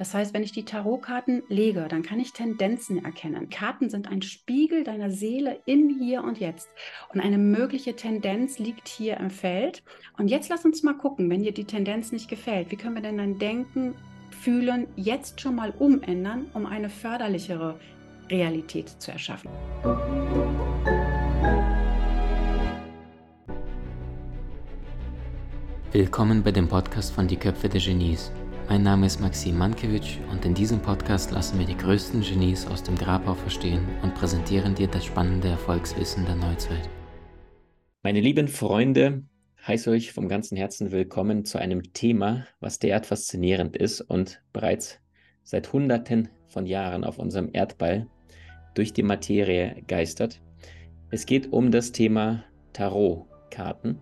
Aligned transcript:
Das 0.00 0.14
heißt, 0.14 0.32
wenn 0.32 0.42
ich 0.42 0.52
die 0.52 0.64
Tarotkarten 0.64 1.42
lege, 1.50 1.86
dann 1.86 2.02
kann 2.02 2.20
ich 2.20 2.32
Tendenzen 2.32 3.04
erkennen. 3.04 3.50
Karten 3.50 3.90
sind 3.90 4.10
ein 4.10 4.22
Spiegel 4.22 4.82
deiner 4.82 5.10
Seele 5.10 5.60
in 5.66 5.90
hier 6.00 6.24
und 6.24 6.40
jetzt. 6.40 6.70
Und 7.12 7.20
eine 7.20 7.36
mögliche 7.36 7.94
Tendenz 7.94 8.58
liegt 8.58 8.88
hier 8.88 9.18
im 9.18 9.28
Feld. 9.28 9.82
Und 10.16 10.28
jetzt 10.28 10.48
lass 10.48 10.64
uns 10.64 10.82
mal 10.82 10.94
gucken, 10.94 11.28
wenn 11.28 11.42
dir 11.42 11.52
die 11.52 11.66
Tendenz 11.66 12.12
nicht 12.12 12.30
gefällt, 12.30 12.70
wie 12.70 12.76
können 12.76 12.94
wir 12.94 13.02
denn 13.02 13.18
dein 13.18 13.38
Denken, 13.38 13.94
Fühlen 14.30 14.86
jetzt 14.96 15.38
schon 15.38 15.54
mal 15.54 15.70
umändern, 15.78 16.46
um 16.54 16.64
eine 16.64 16.88
förderlichere 16.88 17.78
Realität 18.30 18.88
zu 18.88 19.12
erschaffen. 19.12 19.50
Willkommen 25.92 26.42
bei 26.42 26.52
dem 26.52 26.68
Podcast 26.68 27.12
von 27.12 27.28
Die 27.28 27.36
Köpfe 27.36 27.68
der 27.68 27.82
Genies. 27.82 28.32
Mein 28.70 28.84
Name 28.84 29.06
ist 29.06 29.20
Maxim 29.20 29.58
Mankewitsch 29.58 30.18
und 30.30 30.44
in 30.44 30.54
diesem 30.54 30.80
Podcast 30.80 31.32
lassen 31.32 31.58
wir 31.58 31.66
die 31.66 31.76
größten 31.76 32.20
Genies 32.20 32.68
aus 32.68 32.84
dem 32.84 32.94
Grabau 32.94 33.34
verstehen 33.34 33.84
und 34.00 34.14
präsentieren 34.14 34.76
dir 34.76 34.86
das 34.86 35.04
spannende 35.04 35.48
Erfolgswissen 35.48 36.24
der 36.24 36.36
Neuzeit. 36.36 36.88
Meine 38.04 38.20
lieben 38.20 38.46
Freunde, 38.46 39.24
heiße 39.66 39.90
euch 39.90 40.12
vom 40.12 40.28
ganzen 40.28 40.56
Herzen 40.56 40.92
willkommen 40.92 41.44
zu 41.44 41.58
einem 41.58 41.92
Thema, 41.94 42.46
was 42.60 42.78
derart 42.78 43.06
faszinierend 43.06 43.76
ist 43.76 44.02
und 44.02 44.40
bereits 44.52 45.00
seit 45.42 45.72
Hunderten 45.72 46.28
von 46.46 46.64
Jahren 46.64 47.02
auf 47.02 47.18
unserem 47.18 47.50
Erdball 47.52 48.06
durch 48.74 48.92
die 48.92 49.02
Materie 49.02 49.82
geistert. 49.88 50.40
Es 51.10 51.26
geht 51.26 51.52
um 51.52 51.72
das 51.72 51.90
Thema 51.90 52.44
Tarotkarten 52.72 54.00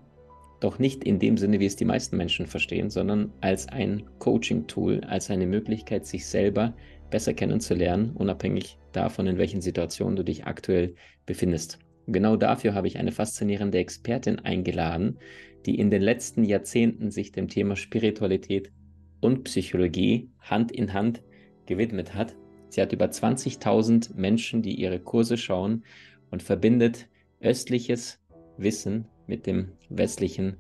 doch 0.61 0.79
nicht 0.79 1.05
in 1.05 1.19
dem 1.19 1.37
Sinne, 1.37 1.61
wie 1.61 1.67
es 1.67 1.77
die 1.77 1.85
meisten 1.85 2.17
Menschen 2.17 2.47
verstehen, 2.47 2.91
sondern 2.91 3.33
als 3.41 3.69
ein 3.69 4.05
Coaching-Tool, 4.19 5.03
als 5.03 5.31
eine 5.31 5.47
Möglichkeit, 5.47 6.07
sich 6.07 6.27
selber 6.27 6.75
besser 7.11 7.35
kennenzulernen, 7.35 8.13
unabhängig 8.15 8.79
davon, 8.93 9.27
in 9.27 9.39
welchen 9.39 9.61
Situationen 9.61 10.17
du 10.17 10.25
dich 10.25 10.47
aktuell 10.47 10.95
befindest. 11.27 11.79
Genau 12.07 12.37
dafür 12.37 12.75
habe 12.75 12.87
ich 12.87 12.99
eine 12.99 13.13
faszinierende 13.13 13.79
Expertin 13.79 14.39
eingeladen, 14.41 15.19
die 15.67 15.79
in 15.79 15.91
den 15.91 16.03
letzten 16.03 16.45
Jahrzehnten 16.45 17.11
sich 17.11 17.33
dem 17.33 17.49
Thema 17.49 17.77
Spiritualität 17.77 18.73
und 19.21 19.45
Psychologie 19.45 20.31
Hand 20.41 20.73
in 20.73 20.93
Hand 20.93 21.23
gewidmet 21.67 22.15
hat. 22.15 22.35
Sie 22.71 22.81
hat 22.81 22.93
über 22.93 23.07
20.000 23.07 24.15
Menschen, 24.17 24.63
die 24.63 24.75
ihre 24.75 25.01
Kurse 25.01 25.37
schauen 25.37 25.85
und 26.31 26.43
verbindet 26.43 27.09
östliches 27.41 28.21
Wissen 28.57 29.07
mit 29.29 29.47
dem 29.47 29.69
westlichen 29.91 30.57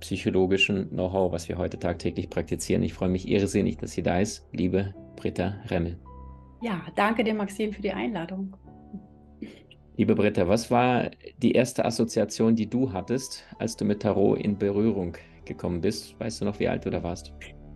psychologischen 0.00 0.90
Know-how, 0.90 1.32
was 1.32 1.48
wir 1.48 1.56
heute 1.56 1.78
tagtäglich 1.78 2.28
praktizieren. 2.28 2.82
Ich 2.82 2.92
freue 2.92 3.08
mich 3.08 3.28
irrsinnig, 3.28 3.78
dass 3.78 3.92
sie 3.92 4.02
da 4.02 4.20
ist, 4.20 4.46
liebe 4.52 4.94
Britta 5.16 5.54
Remmel. 5.68 5.98
Ja, 6.60 6.82
danke 6.96 7.24
dir, 7.24 7.34
Maxim, 7.34 7.72
für 7.72 7.82
die 7.82 7.92
Einladung. 7.92 8.56
Liebe 9.96 10.14
Britta, 10.14 10.48
was 10.48 10.70
war 10.70 11.10
die 11.38 11.52
erste 11.52 11.84
Assoziation, 11.84 12.56
die 12.56 12.68
du 12.68 12.92
hattest, 12.92 13.44
als 13.58 13.76
du 13.76 13.84
mit 13.84 14.02
Tarot 14.02 14.38
in 14.38 14.58
Berührung 14.58 15.16
gekommen 15.44 15.80
bist? 15.80 16.18
Weißt 16.18 16.40
du 16.40 16.44
noch, 16.44 16.58
wie 16.58 16.68
alt 16.68 16.84
du 16.84 16.90
da 16.90 17.02
warst? 17.02 17.32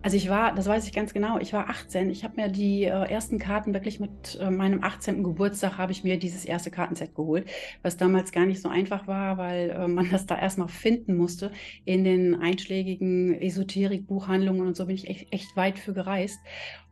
Also 0.07 0.15
ich 0.15 0.29
war, 0.29 0.55
das 0.55 0.67
weiß 0.67 0.87
ich 0.87 0.93
ganz 0.93 1.13
genau, 1.13 1.37
ich 1.37 1.51
war 1.51 1.69
18. 1.69 2.09
Ich 2.09 2.23
habe 2.23 2.37
mir 2.37 2.47
die 2.47 2.85
äh, 2.85 3.11
ersten 3.11 3.39
Karten 3.39 3.73
wirklich 3.73 3.99
mit 3.99 4.39
äh, 4.39 4.49
meinem 4.49 4.81
18. 4.81 5.21
Geburtstag 5.21 5.77
habe 5.77 5.91
ich 5.91 6.05
mir 6.05 6.17
dieses 6.17 6.45
erste 6.45 6.71
Kartenset 6.71 7.13
geholt, 7.13 7.45
was 7.81 7.97
damals 7.97 8.31
gar 8.31 8.45
nicht 8.45 8.61
so 8.61 8.69
einfach 8.69 9.05
war, 9.05 9.37
weil 9.37 9.69
äh, 9.69 9.85
man 9.89 10.09
das 10.09 10.25
da 10.25 10.39
erstmal 10.39 10.69
finden 10.69 11.17
musste. 11.17 11.51
In 11.83 12.05
den 12.05 12.35
einschlägigen 12.35 13.33
Esoterik-Buchhandlungen 13.33 14.65
und 14.65 14.77
so 14.77 14.85
bin 14.85 14.95
ich 14.95 15.09
echt, 15.09 15.33
echt 15.33 15.57
weit 15.57 15.77
für 15.77 15.91
gereist. 15.91 16.39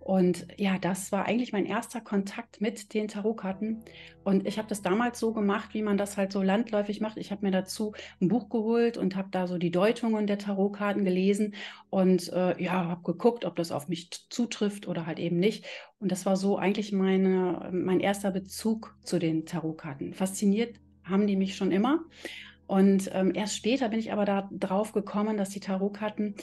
Und 0.05 0.45
ja, 0.57 0.77
das 0.77 1.11
war 1.11 1.25
eigentlich 1.25 1.51
mein 1.51 1.65
erster 1.65 1.99
Kontakt 1.99 2.61
mit 2.61 2.93
den 2.93 3.07
Tarotkarten. 3.07 3.83
Und 4.23 4.45
ich 4.45 4.59
habe 4.59 4.67
das 4.67 4.83
damals 4.83 5.19
so 5.19 5.33
gemacht, 5.33 5.73
wie 5.73 5.81
man 5.81 5.97
das 5.97 6.15
halt 6.15 6.31
so 6.31 6.43
landläufig 6.43 7.01
macht. 7.01 7.17
Ich 7.17 7.31
habe 7.31 7.43
mir 7.43 7.51
dazu 7.51 7.95
ein 8.21 8.27
Buch 8.27 8.49
geholt 8.49 8.99
und 8.99 9.15
habe 9.15 9.29
da 9.31 9.47
so 9.47 9.57
die 9.57 9.71
Deutungen 9.71 10.27
der 10.27 10.37
Tarotkarten 10.37 11.05
gelesen 11.05 11.55
und 11.89 12.31
äh, 12.31 12.61
ja, 12.61 12.85
habe 12.85 13.01
geguckt, 13.01 13.45
ob 13.45 13.55
das 13.55 13.71
auf 13.71 13.87
mich 13.87 14.11
zutrifft 14.29 14.87
oder 14.87 15.07
halt 15.07 15.17
eben 15.17 15.37
nicht. 15.37 15.65
Und 15.97 16.11
das 16.11 16.27
war 16.27 16.37
so 16.37 16.59
eigentlich 16.59 16.91
meine, 16.91 17.71
mein 17.73 17.99
erster 17.99 18.29
Bezug 18.29 18.95
zu 19.03 19.17
den 19.17 19.47
Tarotkarten. 19.47 20.13
Fasziniert 20.13 20.75
haben 21.03 21.25
die 21.25 21.35
mich 21.35 21.55
schon 21.55 21.71
immer. 21.71 22.01
Und 22.67 23.09
ähm, 23.11 23.31
erst 23.33 23.55
später 23.55 23.89
bin 23.89 23.97
ich 23.97 24.11
aber 24.11 24.25
da 24.25 24.47
drauf 24.51 24.91
gekommen, 24.91 25.35
dass 25.35 25.49
die 25.49 25.59
Tarotkarten 25.61 26.35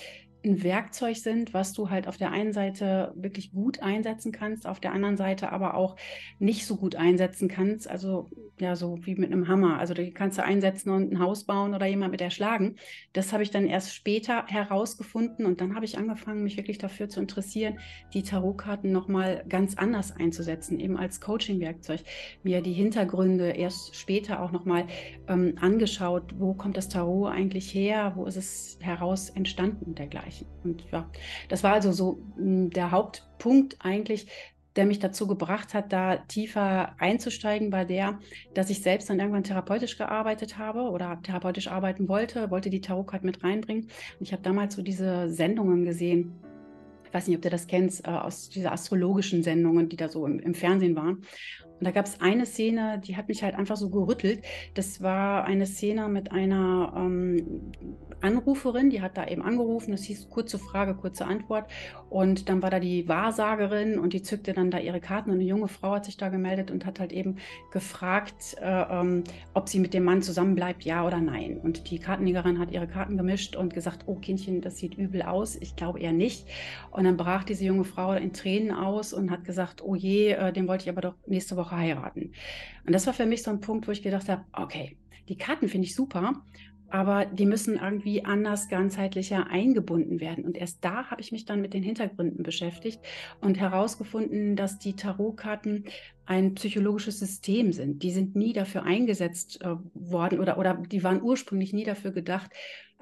ein 0.45 0.63
Werkzeug 0.63 1.17
sind, 1.17 1.55
was 1.55 1.73
du 1.73 1.91
halt 1.91 2.09
auf 2.09 2.17
der 2.17 2.33
einen 2.33 2.53
Seite 2.53 3.13
wirklich 3.15 3.53
gut 3.53 3.81
einsetzen 3.81 4.33
kannst, 4.33 4.67
auf 4.67 4.81
der 4.81 4.93
anderen 4.93 5.17
Seite 5.17 5.53
aber 5.53 5.75
auch 5.75 5.97
nicht 6.39 6.67
so 6.67 6.77
gut 6.77 6.97
einsetzen 6.97 7.49
kannst. 7.49 7.89
Also 7.89 8.29
ja, 8.59 8.75
so 8.75 8.99
wie 9.03 9.15
mit 9.15 9.33
einem 9.33 9.49
Hammer. 9.49 9.79
Also 9.79 9.95
die 9.95 10.11
kannst 10.13 10.39
du 10.39 10.45
einsetzen 10.45 10.91
und 10.91 11.13
ein 11.13 11.19
Haus 11.21 11.45
bauen 11.45 11.75
oder 11.75 11.87
jemand 11.87 12.11
mit 12.11 12.21
erschlagen. 12.21 12.77
Das 13.13 13.33
habe 13.33 13.43
ich 13.43 13.51
dann 13.51 13.67
erst 13.67 13.95
später 13.95 14.47
herausgefunden 14.47 15.47
und 15.47 15.61
dann 15.61 15.75
habe 15.75 15.85
ich 15.85 15.97
angefangen, 15.97 16.43
mich 16.43 16.57
wirklich 16.57 16.79
dafür 16.79 17.09
zu 17.09 17.21
interessieren, 17.21 17.79
die 18.13 18.23
Tarotkarten 18.23 18.91
nochmal 18.91 19.45
ganz 19.49 19.77
anders 19.77 20.15
einzusetzen, 20.15 20.81
eben 20.81 20.97
als 20.97 21.21
Coaching-Werkzeug. 21.21 22.01
Mir 22.43 22.63
die 22.63 22.73
Hintergründe 22.73 23.51
erst 23.51 23.95
später 23.95 24.43
auch 24.43 24.51
nochmal 24.51 24.87
ähm, 25.29 25.55
angeschaut, 25.61 26.35
wo 26.37 26.55
kommt 26.55 26.77
das 26.77 26.89
Tarot 26.89 27.31
eigentlich 27.31 27.73
her, 27.73 28.13
wo 28.17 28.27
ist 28.27 28.37
es 28.37 28.79
heraus 28.81 29.31
entstanden 29.31 29.87
und 29.87 29.99
dergleichen 29.99 30.32
erreichen. 30.33 30.47
Und 30.65 30.85
ja, 30.91 31.09
das 31.49 31.63
war 31.63 31.73
also 31.75 31.93
so 31.93 32.23
hm, 32.37 32.71
der 32.71 32.91
Hauptpunkt 32.91 33.77
eigentlich, 33.81 34.27
der 34.77 34.87
mich 34.87 34.99
dazu 34.99 35.27
gebracht 35.27 35.75
hat, 35.75 35.93
da 35.93 36.17
tiefer 36.17 36.95
einzusteigen, 36.99 37.73
war 37.73 37.85
der, 37.85 38.19
dass 38.55 38.71
ich 38.71 38.83
selbst 38.83 39.11
dann 39.11 39.21
irgendwann 39.21 39.45
therapeutisch 39.45 39.99
gearbeitet 39.99 40.57
habe 40.57 40.83
oder 40.83 41.21
therapeutisch 41.23 41.69
arbeiten 41.69 42.09
wollte, 42.09 42.51
wollte 42.51 42.71
die 42.71 42.81
Tarotkarte 42.81 43.27
mit 43.27 43.45
reinbringen. 43.45 43.85
Und 44.19 44.23
ich 44.27 44.33
habe 44.33 44.43
damals 44.43 44.75
so 44.75 44.83
diese 44.83 45.31
Sendungen 45.31 45.85
gesehen. 45.85 46.33
Ich 47.05 47.13
weiß 47.13 47.29
nicht, 47.29 47.37
ob 47.37 47.43
du 47.43 47.51
das 47.51 47.67
kennst, 47.67 48.07
äh, 48.07 48.11
aus 48.11 48.49
dieser 48.49 48.73
astrologischen 48.73 49.43
Sendungen, 49.43 49.91
die 49.91 49.97
da 49.97 50.09
so 50.09 50.25
im, 50.25 50.41
im 50.41 50.55
Fernsehen 50.55 50.97
waren. 50.97 51.23
Und 51.83 51.87
da 51.87 51.91
gab 51.91 52.07
es 52.07 52.21
eine 52.21 52.47
Szene, 52.47 53.03
die 53.05 53.17
hat 53.17 53.27
mich 53.27 53.43
halt 53.43 53.57
einfach 53.57 53.75
so 53.77 53.91
gerüttelt. 53.91 54.45
Das 54.75 55.03
war 55.03 55.47
eine 55.47 55.67
Szene 55.67 56.09
mit 56.09 56.31
einer 56.31 56.93
ähm, 56.97 57.73
Anruferin, 58.21 58.89
die 58.89 59.03
hat 59.03 59.17
da 59.17 59.27
eben 59.27 59.43
angerufen. 59.43 59.93
Es 59.93 60.05
hieß 60.05 60.31
kurze 60.31 60.61
Frage, 60.61 60.95
kurze 60.95 61.27
Antwort. 61.27 61.69
Und 62.09 62.49
dann 62.49 62.63
war 62.63 62.71
da 62.71 62.79
die 62.79 63.09
Wahrsagerin 63.09 63.99
und 63.99 64.13
die 64.13 64.23
zückte 64.23 64.53
dann 64.53 64.71
da 64.71 64.79
ihre 64.79 65.01
Karten. 65.01 65.31
Und 65.31 65.41
eine 65.41 65.45
junge 65.45 65.67
Frau 65.67 65.97
hat 65.97 66.05
sich 66.05 66.17
da 66.17 66.29
gemeldet 66.29 66.71
und 66.71 66.87
hat 66.87 67.01
halt 67.01 67.11
eben 67.11 67.39
gefragt, 67.73 68.55
äh, 68.61 68.83
ähm, 68.89 69.25
ob 69.53 69.69
sie 69.69 69.81
mit 69.81 69.93
dem 69.93 70.05
Mann 70.05 70.23
zusammenbleibt, 70.23 70.85
ja 70.85 71.05
oder 71.05 71.21
nein. 71.21 71.59
Und 71.59 71.91
die 71.91 71.99
Kartenlegerin 71.99 72.61
hat 72.61 72.71
ihre 72.71 72.87
Karten 72.87 73.17
gemischt 73.17 73.57
und 73.57 73.75
gesagt, 73.75 74.05
oh 74.07 74.15
Kindchen, 74.15 74.61
das 74.61 74.77
sieht 74.77 74.95
übel 74.95 75.23
aus. 75.23 75.57
Ich 75.57 75.75
glaube 75.75 75.99
eher 75.99 76.13
nicht. 76.13 76.47
Und 76.93 77.03
dann 77.05 77.17
brach 77.17 77.43
diese 77.43 77.65
junge 77.65 77.85
Frau 77.85 78.13
in 78.13 78.33
Tränen 78.33 78.71
aus 78.71 79.13
und 79.13 79.33
hat 79.33 79.45
gesagt, 79.45 79.83
oh 79.83 79.97
je, 79.97 80.33
äh, 80.33 80.53
den 80.53 80.69
wollte 80.69 80.85
ich 80.85 80.91
aber 80.91 81.01
doch 81.01 81.15
nächste 81.27 81.57
Woche 81.57 81.72
heiraten. 81.77 82.33
Und 82.87 82.93
das 82.93 83.07
war 83.07 83.15
für 83.15 83.27
mich 83.27 83.43
so 83.43 83.51
ein 83.51 83.61
Punkt, 83.61 83.87
wo 83.87 83.93
ich 83.93 84.03
gedacht 84.03 84.29
habe, 84.29 84.45
okay, 84.53 84.97
die 85.29 85.37
Karten 85.37 85.69
finde 85.69 85.87
ich 85.87 85.95
super, 85.95 86.43
aber 86.93 87.25
die 87.25 87.47
müssen 87.47 87.79
irgendwie 87.79 88.25
anders, 88.27 88.69
ganzheitlicher 88.69 89.47
eingebunden 89.47 90.21
werden. 90.21 90.45
Und 90.45 90.59
erst 90.59 90.85
da 90.85 91.07
habe 91.07 91.23
ich 91.23 91.33
mich 91.33 91.47
dann 91.47 91.63
mit 91.63 91.73
den 91.73 91.83
Hintergründen 91.83 92.43
beschäftigt 92.43 93.01
und 93.41 93.59
herausgefunden, 93.59 94.57
dass 94.57 94.79
die 94.79 94.95
Tarotkarten 94.95 95.87
ein 96.27 96.55
psychologisches 96.55 97.19
System 97.19 97.73
sind. 97.73 98.03
Die 98.03 98.11
sind 98.11 98.37
nie 98.37 98.53
dafür 98.53 98.83
eingesetzt 98.83 99.63
äh, 99.63 99.75
worden 99.95 100.39
oder, 100.39 100.59
oder 100.59 100.75
die 100.75 101.03
waren 101.03 101.23
ursprünglich 101.23 101.73
nie 101.73 101.85
dafür 101.85 102.11
gedacht, 102.13 102.51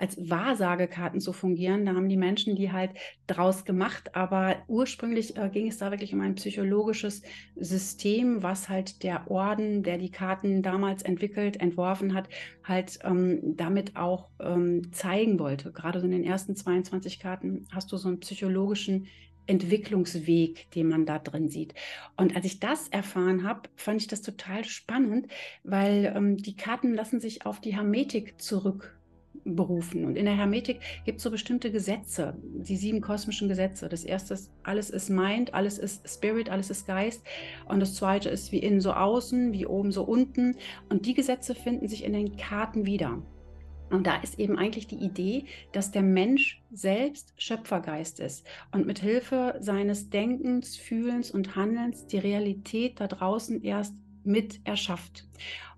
als 0.01 0.31
Wahrsagekarten 0.31 1.21
zu 1.21 1.33
fungieren. 1.33 1.85
Da 1.85 1.95
haben 1.95 2.09
die 2.09 2.17
Menschen 2.17 2.57
die 2.57 2.73
halt 2.73 2.93
draus 3.27 3.65
gemacht, 3.65 4.17
aber 4.17 4.57
ursprünglich 4.67 5.37
äh, 5.37 5.51
ging 5.51 5.69
es 5.69 5.79
da 5.79 5.91
wirklich 5.91 6.15
um 6.15 6.21
ein 6.21 6.35
psychologisches 6.35 7.23
System, 7.57 8.43
was 8.43 8.69
halt 8.69 9.03
der 9.03 9.31
Orden, 9.31 9.83
der 9.83 9.99
die 9.99 10.11
Karten 10.11 10.63
damals 10.63 11.03
entwickelt, 11.03 11.61
entworfen 11.61 12.15
hat, 12.15 12.29
halt 12.65 12.99
ähm, 13.05 13.57
damit 13.57 13.97
auch 13.97 14.31
ähm, 14.41 14.91
zeigen 14.93 15.39
wollte. 15.39 15.71
Gerade 15.73 16.01
so 16.01 16.07
in 16.07 16.13
den 16.13 16.25
ersten 16.25 16.57
22 16.57 17.21
Karten 17.21 17.67
hast 17.71 17.93
du 17.93 17.97
so 17.99 18.09
einen 18.09 18.21
psychologischen 18.21 19.07
Entwicklungsweg, 19.47 20.71
den 20.71 20.89
man 20.89 21.07
da 21.07 21.19
drin 21.19 21.49
sieht. 21.49 21.75
Und 22.17 22.37
als 22.37 22.47
ich 22.47 22.61
das 22.61 22.89
erfahren 22.89 23.45
habe, 23.45 23.69
fand 23.75 24.01
ich 24.01 24.07
das 24.07 24.23
total 24.23 24.65
spannend, 24.65 25.27
weil 25.65 26.13
ähm, 26.17 26.37
die 26.37 26.57
Karten 26.57 26.95
lassen 26.95 27.21
sich 27.21 27.45
auf 27.45 27.61
die 27.61 27.75
Hermetik 27.75 28.41
zurück 28.41 29.00
berufen. 29.45 30.05
Und 30.05 30.17
in 30.17 30.25
der 30.25 30.37
Hermetik 30.37 30.81
gibt 31.05 31.19
es 31.19 31.25
so 31.25 31.31
bestimmte 31.31 31.71
Gesetze, 31.71 32.37
die 32.43 32.77
sieben 32.77 33.01
kosmischen 33.01 33.49
Gesetze. 33.49 33.89
Das 33.89 34.05
erste 34.05 34.35
ist, 34.35 34.51
alles 34.63 34.91
ist 34.91 35.11
Mind, 35.11 35.55
alles 35.55 35.79
ist 35.79 36.09
Spirit, 36.09 36.51
alles 36.51 36.71
ist 36.71 36.87
Geist. 36.87 37.23
Und 37.67 37.81
das 37.81 37.95
zweite 37.95 38.29
ist 38.29 38.53
wie 38.53 38.59
innen 38.59 38.81
so 38.81 38.93
außen, 38.93 39.53
wie 39.53 39.67
oben 39.67 39.93
so 39.93 40.05
unten. 40.05 40.57
Und 40.89 41.07
die 41.07 41.15
Gesetze 41.15 41.55
finden 41.55 41.89
sich 41.89 42.05
in 42.05 42.13
den 42.13 42.37
Karten 42.37 42.87
wieder. 42.87 43.23
Und 43.91 44.07
da 44.07 44.17
ist 44.21 44.39
eben 44.39 44.57
eigentlich 44.57 44.87
die 44.87 45.03
Idee, 45.05 45.47
dass 45.73 45.91
der 45.91 46.03
Mensch 46.03 46.63
selbst 46.71 47.35
Schöpfergeist 47.37 48.21
ist 48.21 48.47
und 48.71 48.87
mit 48.87 49.01
Hilfe 49.01 49.57
seines 49.61 50.11
Denkens, 50.11 50.77
Fühlens 50.77 51.33
und 51.33 51.57
Handelns 51.57 52.07
die 52.07 52.19
Realität 52.19 53.01
da 53.01 53.09
draußen 53.09 53.63
erst 53.63 53.95
mit 54.23 54.61
erschafft. 54.65 55.27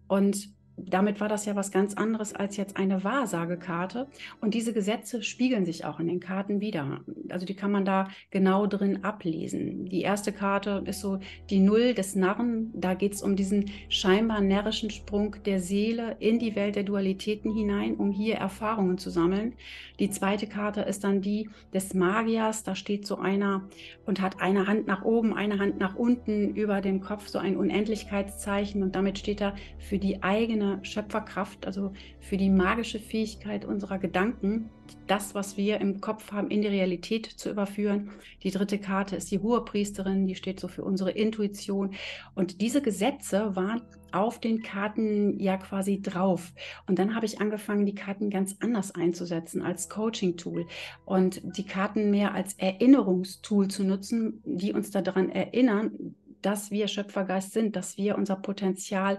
Und 0.09 0.51
damit 0.87 1.21
war 1.21 1.29
das 1.29 1.45
ja 1.47 1.55
was 1.57 1.71
ganz 1.71 1.95
anderes 1.95 2.35
als 2.35 2.57
jetzt 2.57 2.77
eine 2.77 3.05
Wahrsagekarte. 3.05 4.09
Und 4.41 4.55
diese 4.55 4.73
Gesetze 4.73 5.23
spiegeln 5.23 5.65
sich 5.65 5.85
auch 5.85 6.01
in 6.01 6.09
den 6.09 6.21
Karten 6.21 6.61
wieder. 6.61 7.01
Also 7.29 7.47
die 7.47 7.55
kann 7.55 7.71
man 7.71 7.85
da 7.85 8.09
genau 8.31 8.67
drin 8.67 9.05
ablesen. 9.05 9.87
Die 9.87 10.03
erste 10.03 10.33
Karte 10.33 10.83
ist 10.87 11.01
so 11.01 11.19
die 11.51 11.61
Null 11.61 11.95
des 11.95 12.15
Narren. 12.15 12.71
Da 12.75 12.95
geht 12.95 13.15
es 13.15 13.23
um 13.23 13.37
diesen 13.37 13.71
scheinbar 13.89 14.41
närrischen 14.41 14.91
Sprung 14.91 15.37
der 15.45 15.61
Seele 15.61 16.17
in 16.19 16.39
die 16.39 16.57
Welt 16.57 16.77
der 16.77 16.83
Dualitäten 16.83 17.55
hinein, 17.55 17.97
um 17.97 18.11
hier 18.11 18.37
Erfahrungen 18.37 18.99
zu 18.99 19.11
sammeln. 19.11 19.55
Die 19.99 20.11
zweite 20.11 20.47
Karte 20.47 20.81
ist 20.83 21.05
dann 21.05 21.21
die 21.21 21.49
des 21.73 21.95
Magiers. 21.95 22.65
Da 22.65 22.75
steht 22.75 23.07
so 23.07 23.19
einer 23.19 23.69
und 24.05 24.21
hat 24.21 24.41
eine 24.41 24.67
Hand 24.67 24.87
nach 24.87 25.05
oben, 25.05 25.35
eine 25.35 25.59
Hand 25.59 25.79
nach 25.79 25.95
unten 25.95 26.55
über 26.55 26.81
dem 26.81 27.01
Kopf, 27.01 27.29
so 27.29 27.39
ein 27.39 27.57
Unendlichkeitszeichen. 27.57 28.83
Und 28.83 28.97
damit 28.97 29.19
steht 29.19 29.41
er 29.41 29.55
für 29.79 29.99
die 29.99 30.23
eigene 30.23 30.72
Schöpferkraft, 30.83 31.67
also 31.67 31.93
für 32.21 32.37
die 32.37 32.51
magische 32.51 32.99
Fähigkeit 32.99 33.65
unserer 33.65 33.99
Gedanken, 33.99 34.71
das, 35.07 35.35
was 35.35 35.57
wir 35.57 35.81
im 35.81 36.01
Kopf 36.01 36.33
haben, 36.33 36.51
in 36.51 36.63
die 36.63 36.69
Realität 36.69 37.27
zu 37.27 37.51
überführen. 37.51 38.11
Die 38.43 38.51
dritte 38.51 38.79
Karte 38.79 39.17
ist 39.17 39.31
die 39.31 39.39
Hohepriesterin, 39.39 40.27
die 40.27 40.35
steht 40.35 40.61
so 40.61 40.69
für 40.69 40.85
unsere 40.85 41.11
Intuition. 41.11 41.95
Und 42.35 42.61
diese 42.61 42.83
Gesetze 42.83 43.57
waren 43.57 43.83
auf 44.13 44.41
den 44.41 44.63
Karten 44.63 45.39
ja 45.41 45.57
quasi 45.57 46.01
drauf. 46.01 46.53
Und 46.87 46.99
dann 46.99 47.15
habe 47.15 47.27
ich 47.27 47.41
angefangen, 47.41 47.87
die 47.87 47.95
Karten 47.95 48.31
ganz 48.31 48.57
anders 48.61 48.95
einzusetzen 48.95 49.63
als 49.63 49.89
Coaching-Tool 49.89 50.67
und 51.05 51.41
die 51.57 51.65
Karten 51.65 52.11
mehr 52.11 52.35
als 52.35 52.55
Erinnerungstool 52.55 53.69
zu 53.69 53.85
nutzen, 53.85 54.43
die 54.45 54.73
uns 54.73 54.91
daran 54.91 55.31
erinnern, 55.31 56.15
dass 56.43 56.71
wir 56.71 56.89
Schöpfergeist 56.89 57.53
sind, 57.53 57.77
dass 57.77 57.97
wir 57.97 58.17
unser 58.17 58.37
Potenzial 58.37 59.19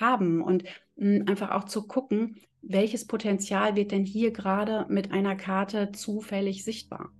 haben 0.00 0.42
und 0.42 0.64
mh, 0.96 1.18
hm, 1.18 1.28
einfach 1.28 1.50
auch 1.50 1.64
zu 1.64 1.86
gucken, 1.86 2.36
welches 2.62 3.06
Potenzial 3.06 3.76
wird 3.76 3.90
denn 3.90 4.04
hier 4.04 4.32
gerade 4.32 4.86
mit 4.88 5.12
einer 5.12 5.36
Karte 5.36 5.92
zufällig 5.92 6.64
sichtbar. 6.64 7.10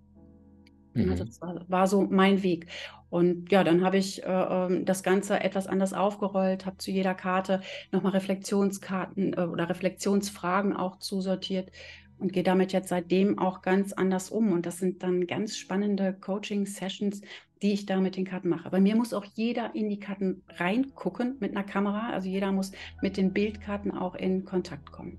Mhm. 0.94 1.10
Also 1.10 1.24
das 1.24 1.40
war, 1.40 1.64
war, 1.68 1.86
so 1.86 2.02
mein 2.02 2.42
Weg. 2.42 2.66
Und 3.08 3.50
ja, 3.50 3.64
dann 3.64 3.84
habe 3.84 3.96
ich 3.96 4.22
äh, 4.22 4.26
ähm, 4.26 4.84
das 4.84 5.02
Ganze 5.02 5.40
etwas 5.40 5.66
anders 5.66 5.92
aufgerollt, 5.92 6.66
habe 6.66 6.76
zu 6.78 6.90
jeder 6.90 7.14
Karte 7.14 7.60
nochmal 7.90 8.12
Reflexionskarten 8.12 9.32
äh, 9.32 9.40
oder 9.40 9.68
Reflexionsfragen 9.68 10.76
auch 10.76 10.98
zusortiert 10.98 11.70
und 12.18 12.32
gehe 12.32 12.42
damit 12.42 12.72
jetzt 12.72 12.88
seitdem 12.88 13.38
auch 13.38 13.62
ganz 13.62 13.92
anders 13.92 14.30
um. 14.30 14.52
Und 14.52 14.66
das 14.66 14.78
sind 14.78 15.02
dann 15.02 15.26
ganz 15.26 15.56
spannende 15.56 16.12
Coaching-Sessions, 16.12 17.22
die 17.62 17.72
ich 17.72 17.86
da 17.86 18.00
mit 18.00 18.16
den 18.16 18.24
Karten 18.24 18.48
mache. 18.48 18.70
Bei 18.70 18.80
mir 18.80 18.96
muss 18.96 19.12
auch 19.12 19.24
jeder 19.34 19.74
in 19.74 19.88
die 19.88 20.00
Karten 20.00 20.42
reingucken 20.48 21.36
mit 21.40 21.50
einer 21.50 21.64
Kamera. 21.64 22.10
Also 22.10 22.28
jeder 22.28 22.52
muss 22.52 22.72
mit 23.02 23.16
den 23.16 23.32
Bildkarten 23.32 23.90
auch 23.90 24.14
in 24.14 24.44
Kontakt 24.44 24.90
kommen. 24.90 25.18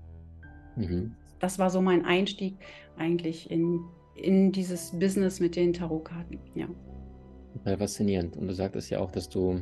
Mhm. 0.76 1.14
Das 1.38 1.58
war 1.58 1.70
so 1.70 1.80
mein 1.80 2.04
Einstieg 2.04 2.56
eigentlich 2.96 3.50
in, 3.50 3.80
in 4.16 4.52
dieses 4.52 4.98
Business 4.98 5.40
mit 5.40 5.56
den 5.56 5.72
Tarotkarten. 5.72 6.38
Ja. 6.54 6.68
Total 7.52 7.78
faszinierend. 7.78 8.36
Und 8.36 8.48
du 8.48 8.54
sagtest 8.54 8.90
ja 8.90 8.98
auch, 8.98 9.10
dass 9.10 9.28
du 9.28 9.60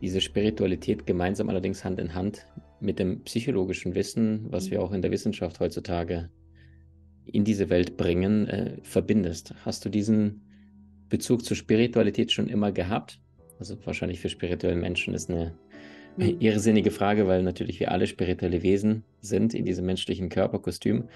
diese 0.00 0.20
Spiritualität 0.20 1.06
gemeinsam 1.06 1.48
allerdings 1.48 1.84
Hand 1.84 1.98
in 1.98 2.14
Hand 2.14 2.46
mit 2.80 2.98
dem 2.98 3.24
psychologischen 3.24 3.94
Wissen, 3.94 4.46
was 4.50 4.66
mhm. 4.66 4.70
wir 4.70 4.82
auch 4.82 4.92
in 4.92 5.02
der 5.02 5.10
Wissenschaft 5.10 5.60
heutzutage 5.60 6.30
in 7.26 7.44
diese 7.44 7.68
Welt 7.68 7.98
bringen, 7.98 8.46
äh, 8.46 8.76
verbindest. 8.82 9.54
Hast 9.64 9.84
du 9.84 9.90
diesen 9.90 10.47
Bezug 11.08 11.44
zur 11.44 11.56
Spiritualität 11.56 12.32
schon 12.32 12.48
immer 12.48 12.72
gehabt? 12.72 13.20
Also 13.58 13.76
wahrscheinlich 13.84 14.20
für 14.20 14.28
spirituelle 14.28 14.76
Menschen 14.76 15.14
ist 15.14 15.30
eine 15.30 15.54
mhm. 16.16 16.36
irrsinnige 16.40 16.90
Frage, 16.90 17.26
weil 17.26 17.42
natürlich 17.42 17.80
wir 17.80 17.90
alle 17.90 18.06
spirituelle 18.06 18.62
Wesen 18.62 19.04
sind 19.20 19.54
in 19.54 19.64
diesem 19.64 19.86
menschlichen 19.86 20.28
Körperkostüm. 20.28 21.08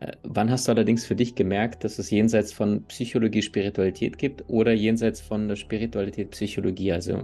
Äh, 0.00 0.12
wann 0.22 0.50
hast 0.50 0.68
du 0.68 0.72
allerdings 0.72 1.04
für 1.04 1.16
dich 1.16 1.34
gemerkt, 1.34 1.84
dass 1.84 1.98
es 1.98 2.10
jenseits 2.10 2.52
von 2.52 2.84
Psychologie 2.84 3.42
Spiritualität 3.42 4.18
gibt 4.18 4.44
oder 4.48 4.72
jenseits 4.72 5.20
von 5.20 5.48
der 5.48 5.56
Spiritualität 5.56 6.30
Psychologie? 6.30 6.92
Also 6.92 7.22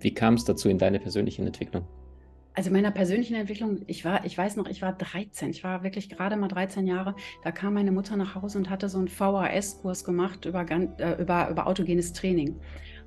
wie 0.00 0.14
kam 0.14 0.34
es 0.34 0.44
dazu 0.44 0.68
in 0.68 0.78
deiner 0.78 0.98
persönlichen 0.98 1.46
Entwicklung? 1.46 1.86
Also 2.54 2.70
meiner 2.70 2.90
persönlichen 2.90 3.34
Entwicklung, 3.34 3.82
ich 3.86 4.04
war, 4.04 4.26
ich 4.26 4.36
weiß 4.36 4.56
noch, 4.56 4.66
ich 4.66 4.82
war 4.82 4.92
13, 4.92 5.50
ich 5.50 5.64
war 5.64 5.82
wirklich 5.82 6.10
gerade 6.10 6.36
mal 6.36 6.48
13 6.48 6.86
Jahre, 6.86 7.16
da 7.42 7.50
kam 7.50 7.74
meine 7.74 7.92
Mutter 7.92 8.16
nach 8.16 8.34
Hause 8.34 8.58
und 8.58 8.68
hatte 8.68 8.90
so 8.90 8.98
einen 8.98 9.08
VHS-Kurs 9.08 10.04
gemacht 10.04 10.44
über, 10.44 10.66
äh, 10.70 11.22
über, 11.22 11.48
über 11.48 11.66
autogenes 11.66 12.12
Training. 12.12 12.60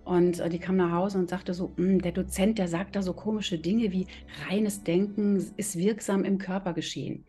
Und 0.05 0.39
äh, 0.39 0.49
die 0.49 0.59
kam 0.59 0.77
nach 0.77 0.91
Hause 0.91 1.17
und 1.17 1.29
sagte 1.29 1.53
so, 1.53 1.73
hm, 1.75 2.01
der 2.01 2.11
Dozent, 2.11 2.59
der 2.59 2.67
sagt 2.67 2.95
da 2.95 3.01
so 3.01 3.13
komische 3.13 3.57
Dinge 3.57 3.91
wie 3.91 4.07
reines 4.47 4.83
Denken 4.83 5.43
ist 5.57 5.77
wirksam 5.77 6.23
im 6.23 6.37
Körper 6.37 6.73
geschehen. 6.73 7.25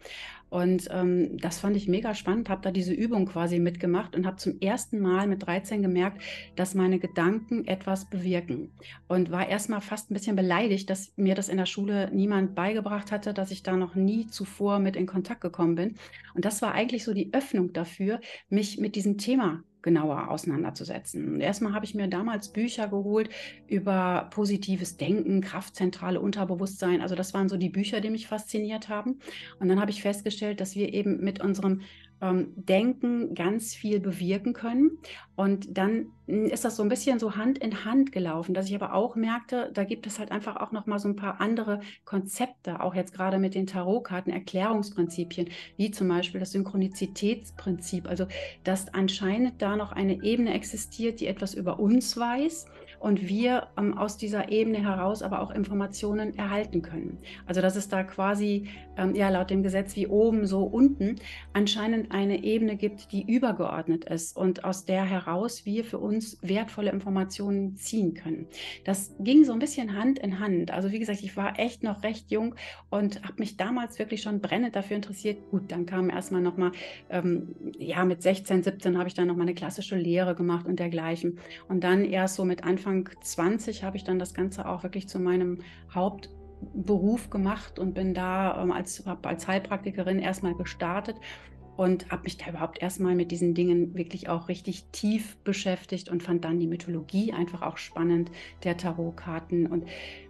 Und 0.48 0.88
ähm, 0.92 1.38
das 1.38 1.58
fand 1.58 1.76
ich 1.76 1.88
mega 1.88 2.14
spannend, 2.14 2.48
habe 2.48 2.62
da 2.62 2.70
diese 2.70 2.92
Übung 2.92 3.26
quasi 3.26 3.58
mitgemacht 3.58 4.14
und 4.14 4.26
habe 4.26 4.36
zum 4.36 4.60
ersten 4.60 5.00
Mal 5.00 5.26
mit 5.26 5.44
13 5.44 5.82
gemerkt, 5.82 6.22
dass 6.54 6.74
meine 6.74 7.00
Gedanken 7.00 7.66
etwas 7.66 8.08
bewirken. 8.08 8.70
Und 9.08 9.32
war 9.32 9.48
erstmal 9.48 9.80
fast 9.80 10.10
ein 10.10 10.14
bisschen 10.14 10.36
beleidigt, 10.36 10.88
dass 10.88 11.12
mir 11.16 11.34
das 11.34 11.48
in 11.48 11.56
der 11.56 11.66
Schule 11.66 12.10
niemand 12.12 12.54
beigebracht 12.54 13.10
hatte, 13.10 13.34
dass 13.34 13.50
ich 13.50 13.64
da 13.64 13.76
noch 13.76 13.96
nie 13.96 14.28
zuvor 14.28 14.78
mit 14.78 14.94
in 14.94 15.06
Kontakt 15.06 15.40
gekommen 15.40 15.74
bin. 15.74 15.94
Und 16.34 16.44
das 16.44 16.62
war 16.62 16.72
eigentlich 16.72 17.04
so 17.04 17.12
die 17.12 17.32
Öffnung 17.32 17.72
dafür, 17.72 18.20
mich 18.48 18.78
mit 18.78 18.94
diesem 18.94 19.18
Thema 19.18 19.64
genauer 19.86 20.30
auseinanderzusetzen. 20.30 21.34
Und 21.34 21.40
erstmal 21.40 21.72
habe 21.72 21.84
ich 21.84 21.94
mir 21.94 22.08
damals 22.08 22.48
Bücher 22.48 22.88
geholt 22.88 23.30
über 23.68 24.28
positives 24.30 24.96
Denken, 24.96 25.40
Kraftzentrale, 25.40 26.20
Unterbewusstsein. 26.20 27.00
Also 27.00 27.14
das 27.14 27.32
waren 27.32 27.48
so 27.48 27.56
die 27.56 27.68
Bücher, 27.68 28.00
die 28.00 28.10
mich 28.10 28.26
fasziniert 28.26 28.88
haben. 28.88 29.20
Und 29.60 29.68
dann 29.68 29.80
habe 29.80 29.92
ich 29.92 30.02
festgestellt, 30.02 30.60
dass 30.60 30.74
wir 30.74 30.92
eben 30.92 31.20
mit 31.22 31.40
unserem 31.40 31.82
ähm, 32.20 32.52
Denken 32.56 33.34
ganz 33.34 33.74
viel 33.74 34.00
bewirken 34.00 34.52
können. 34.52 34.98
Und 35.34 35.76
dann 35.76 36.06
hm, 36.26 36.46
ist 36.46 36.64
das 36.64 36.76
so 36.76 36.82
ein 36.82 36.88
bisschen 36.88 37.18
so 37.18 37.36
Hand 37.36 37.58
in 37.58 37.84
Hand 37.84 38.12
gelaufen, 38.12 38.54
dass 38.54 38.68
ich 38.68 38.74
aber 38.74 38.94
auch 38.94 39.16
merkte, 39.16 39.70
da 39.74 39.84
gibt 39.84 40.06
es 40.06 40.18
halt 40.18 40.32
einfach 40.32 40.56
auch 40.56 40.72
noch 40.72 40.86
mal 40.86 40.98
so 40.98 41.08
ein 41.08 41.16
paar 41.16 41.40
andere 41.40 41.80
Konzepte, 42.04 42.80
auch 42.80 42.94
jetzt 42.94 43.12
gerade 43.12 43.38
mit 43.38 43.54
den 43.54 43.66
Tarotkarten, 43.66 44.32
Erklärungsprinzipien, 44.32 45.50
wie 45.76 45.90
zum 45.90 46.08
Beispiel 46.08 46.40
das 46.40 46.52
Synchronizitätsprinzip. 46.52 48.08
Also, 48.08 48.26
dass 48.64 48.92
anscheinend 48.94 49.60
da 49.60 49.76
noch 49.76 49.92
eine 49.92 50.22
Ebene 50.22 50.54
existiert, 50.54 51.20
die 51.20 51.26
etwas 51.26 51.54
über 51.54 51.78
uns 51.78 52.16
weiß 52.16 52.66
und 53.00 53.28
wir 53.28 53.68
ähm, 53.78 53.96
aus 53.96 54.16
dieser 54.16 54.50
Ebene 54.50 54.78
heraus 54.78 55.22
aber 55.22 55.40
auch 55.40 55.50
Informationen 55.50 56.36
erhalten 56.36 56.82
können. 56.82 57.18
Also 57.46 57.60
dass 57.60 57.76
es 57.76 57.88
da 57.88 58.02
quasi 58.02 58.68
ähm, 58.96 59.14
ja 59.14 59.28
laut 59.28 59.50
dem 59.50 59.62
Gesetz 59.62 59.96
wie 59.96 60.06
oben 60.06 60.46
so 60.46 60.64
unten 60.64 61.16
anscheinend 61.52 62.12
eine 62.12 62.44
Ebene 62.44 62.76
gibt, 62.76 63.12
die 63.12 63.22
übergeordnet 63.22 64.04
ist 64.04 64.36
und 64.36 64.64
aus 64.64 64.84
der 64.84 65.04
heraus 65.04 65.66
wir 65.66 65.84
für 65.84 65.98
uns 65.98 66.38
wertvolle 66.42 66.90
Informationen 66.90 67.76
ziehen 67.76 68.14
können. 68.14 68.46
Das 68.84 69.14
ging 69.18 69.44
so 69.44 69.52
ein 69.52 69.58
bisschen 69.58 69.96
Hand 69.96 70.18
in 70.18 70.40
Hand. 70.40 70.70
Also 70.70 70.92
wie 70.92 70.98
gesagt, 70.98 71.22
ich 71.22 71.36
war 71.36 71.58
echt 71.58 71.82
noch 71.82 72.02
recht 72.02 72.30
jung 72.30 72.54
und 72.90 73.22
habe 73.22 73.34
mich 73.38 73.56
damals 73.56 73.98
wirklich 73.98 74.22
schon 74.22 74.40
brennend 74.40 74.76
dafür 74.76 74.96
interessiert. 74.96 75.38
Gut, 75.50 75.70
dann 75.72 75.86
kam 75.86 76.10
erstmal 76.10 76.40
nochmal, 76.40 76.72
ähm, 77.10 77.54
ja 77.78 78.04
mit 78.04 78.22
16, 78.22 78.62
17 78.62 78.98
habe 78.98 79.08
ich 79.08 79.14
dann 79.14 79.26
nochmal 79.26 79.46
eine 79.46 79.54
klassische 79.54 79.96
Lehre 79.96 80.34
gemacht 80.34 80.66
und 80.66 80.78
dergleichen. 80.78 81.38
Und 81.68 81.84
dann 81.84 82.04
erst 82.04 82.36
so 82.36 82.44
mit 82.44 82.64
Anfang 82.64 82.85
Anfang 82.86 83.10
20 83.20 83.82
habe 83.82 83.96
ich 83.96 84.04
dann 84.04 84.20
das 84.20 84.32
Ganze 84.32 84.68
auch 84.68 84.84
wirklich 84.84 85.08
zu 85.08 85.18
meinem 85.18 85.62
Hauptberuf 85.92 87.30
gemacht 87.30 87.80
und 87.80 87.94
bin 87.94 88.14
da 88.14 88.62
ähm, 88.62 88.70
als, 88.70 89.04
als 89.22 89.48
Heilpraktikerin 89.48 90.20
erstmal 90.20 90.54
gestartet 90.54 91.16
und 91.76 92.08
habe 92.10 92.22
mich 92.22 92.36
da 92.36 92.48
überhaupt 92.48 92.80
erstmal 92.80 93.16
mit 93.16 93.32
diesen 93.32 93.54
Dingen 93.54 93.96
wirklich 93.96 94.28
auch 94.28 94.48
richtig 94.48 94.84
tief 94.92 95.36
beschäftigt 95.38 96.08
und 96.08 96.22
fand 96.22 96.44
dann 96.44 96.60
die 96.60 96.68
Mythologie 96.68 97.32
einfach 97.32 97.62
auch 97.62 97.76
spannend 97.76 98.30
der 98.62 98.76
Tarotkarten 98.76 99.66
und 99.66 99.84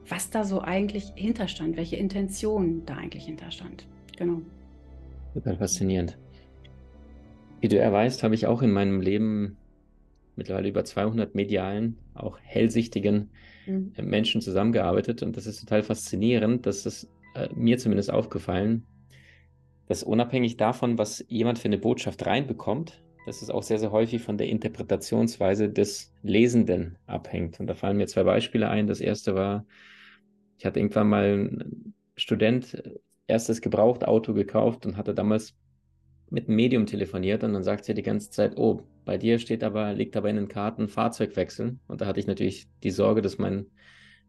was 0.08 0.30
da 0.30 0.42
so 0.42 0.62
eigentlich 0.62 1.12
hinterstand, 1.14 1.76
welche 1.76 1.96
Intention 1.96 2.86
da 2.86 2.96
eigentlich 2.96 3.26
hinterstand. 3.26 3.86
Genau. 4.16 4.40
Super 5.34 5.56
faszinierend. 5.56 6.16
Wie 7.60 7.68
du 7.68 7.78
erweist, 7.78 8.22
habe 8.22 8.34
ich 8.34 8.46
auch 8.46 8.62
in 8.62 8.72
meinem 8.72 9.02
Leben 9.02 9.58
mittlerweile 10.36 10.68
über 10.68 10.84
200 10.84 11.34
medialen, 11.34 11.98
auch 12.14 12.38
hellsichtigen 12.42 13.30
mhm. 13.66 13.92
Äh, 13.96 14.02
Menschen 14.02 14.40
zusammengearbeitet. 14.40 15.22
Und 15.22 15.36
das 15.36 15.46
ist 15.46 15.60
total 15.60 15.82
faszinierend. 15.82 16.66
Das 16.66 16.86
ist 16.86 17.10
äh, 17.34 17.48
mir 17.54 17.78
zumindest 17.78 18.12
aufgefallen, 18.12 18.86
dass 19.88 20.02
unabhängig 20.02 20.56
davon, 20.56 20.98
was 20.98 21.24
jemand 21.28 21.58
für 21.58 21.66
eine 21.66 21.78
Botschaft 21.78 22.24
reinbekommt, 22.26 23.02
dass 23.26 23.42
es 23.42 23.50
auch 23.50 23.62
sehr, 23.62 23.78
sehr 23.78 23.90
häufig 23.90 24.22
von 24.22 24.38
der 24.38 24.48
Interpretationsweise 24.48 25.68
des 25.68 26.12
Lesenden 26.22 26.96
abhängt. 27.06 27.58
Und 27.58 27.66
da 27.66 27.74
fallen 27.74 27.96
mir 27.96 28.06
zwei 28.06 28.22
Beispiele 28.22 28.68
ein. 28.68 28.86
Das 28.86 29.00
erste 29.00 29.34
war, 29.34 29.66
ich 30.58 30.64
hatte 30.64 30.78
irgendwann 30.78 31.08
mal 31.08 31.24
einen 31.24 31.94
Student, 32.16 32.82
erstes 33.26 33.60
Gebrauchtauto 33.60 34.32
gekauft 34.32 34.86
und 34.86 34.96
hatte 34.96 35.12
damals 35.12 35.56
mit 36.30 36.48
einem 36.48 36.56
Medium 36.56 36.86
telefoniert 36.86 37.44
und 37.44 37.52
dann 37.52 37.62
sagt 37.62 37.84
sie 37.84 37.94
die 37.94 38.02
ganze 38.02 38.30
Zeit, 38.30 38.56
oh, 38.56 38.82
bei 39.04 39.16
dir 39.18 39.38
steht 39.38 39.62
aber, 39.62 39.92
liegt 39.92 40.16
aber 40.16 40.28
in 40.28 40.36
den 40.36 40.48
Karten 40.48 40.88
Fahrzeugwechseln. 40.88 41.80
Und 41.86 42.00
da 42.00 42.06
hatte 42.06 42.18
ich 42.18 42.26
natürlich 42.26 42.66
die 42.82 42.90
Sorge, 42.90 43.22
dass 43.22 43.38
mein 43.38 43.66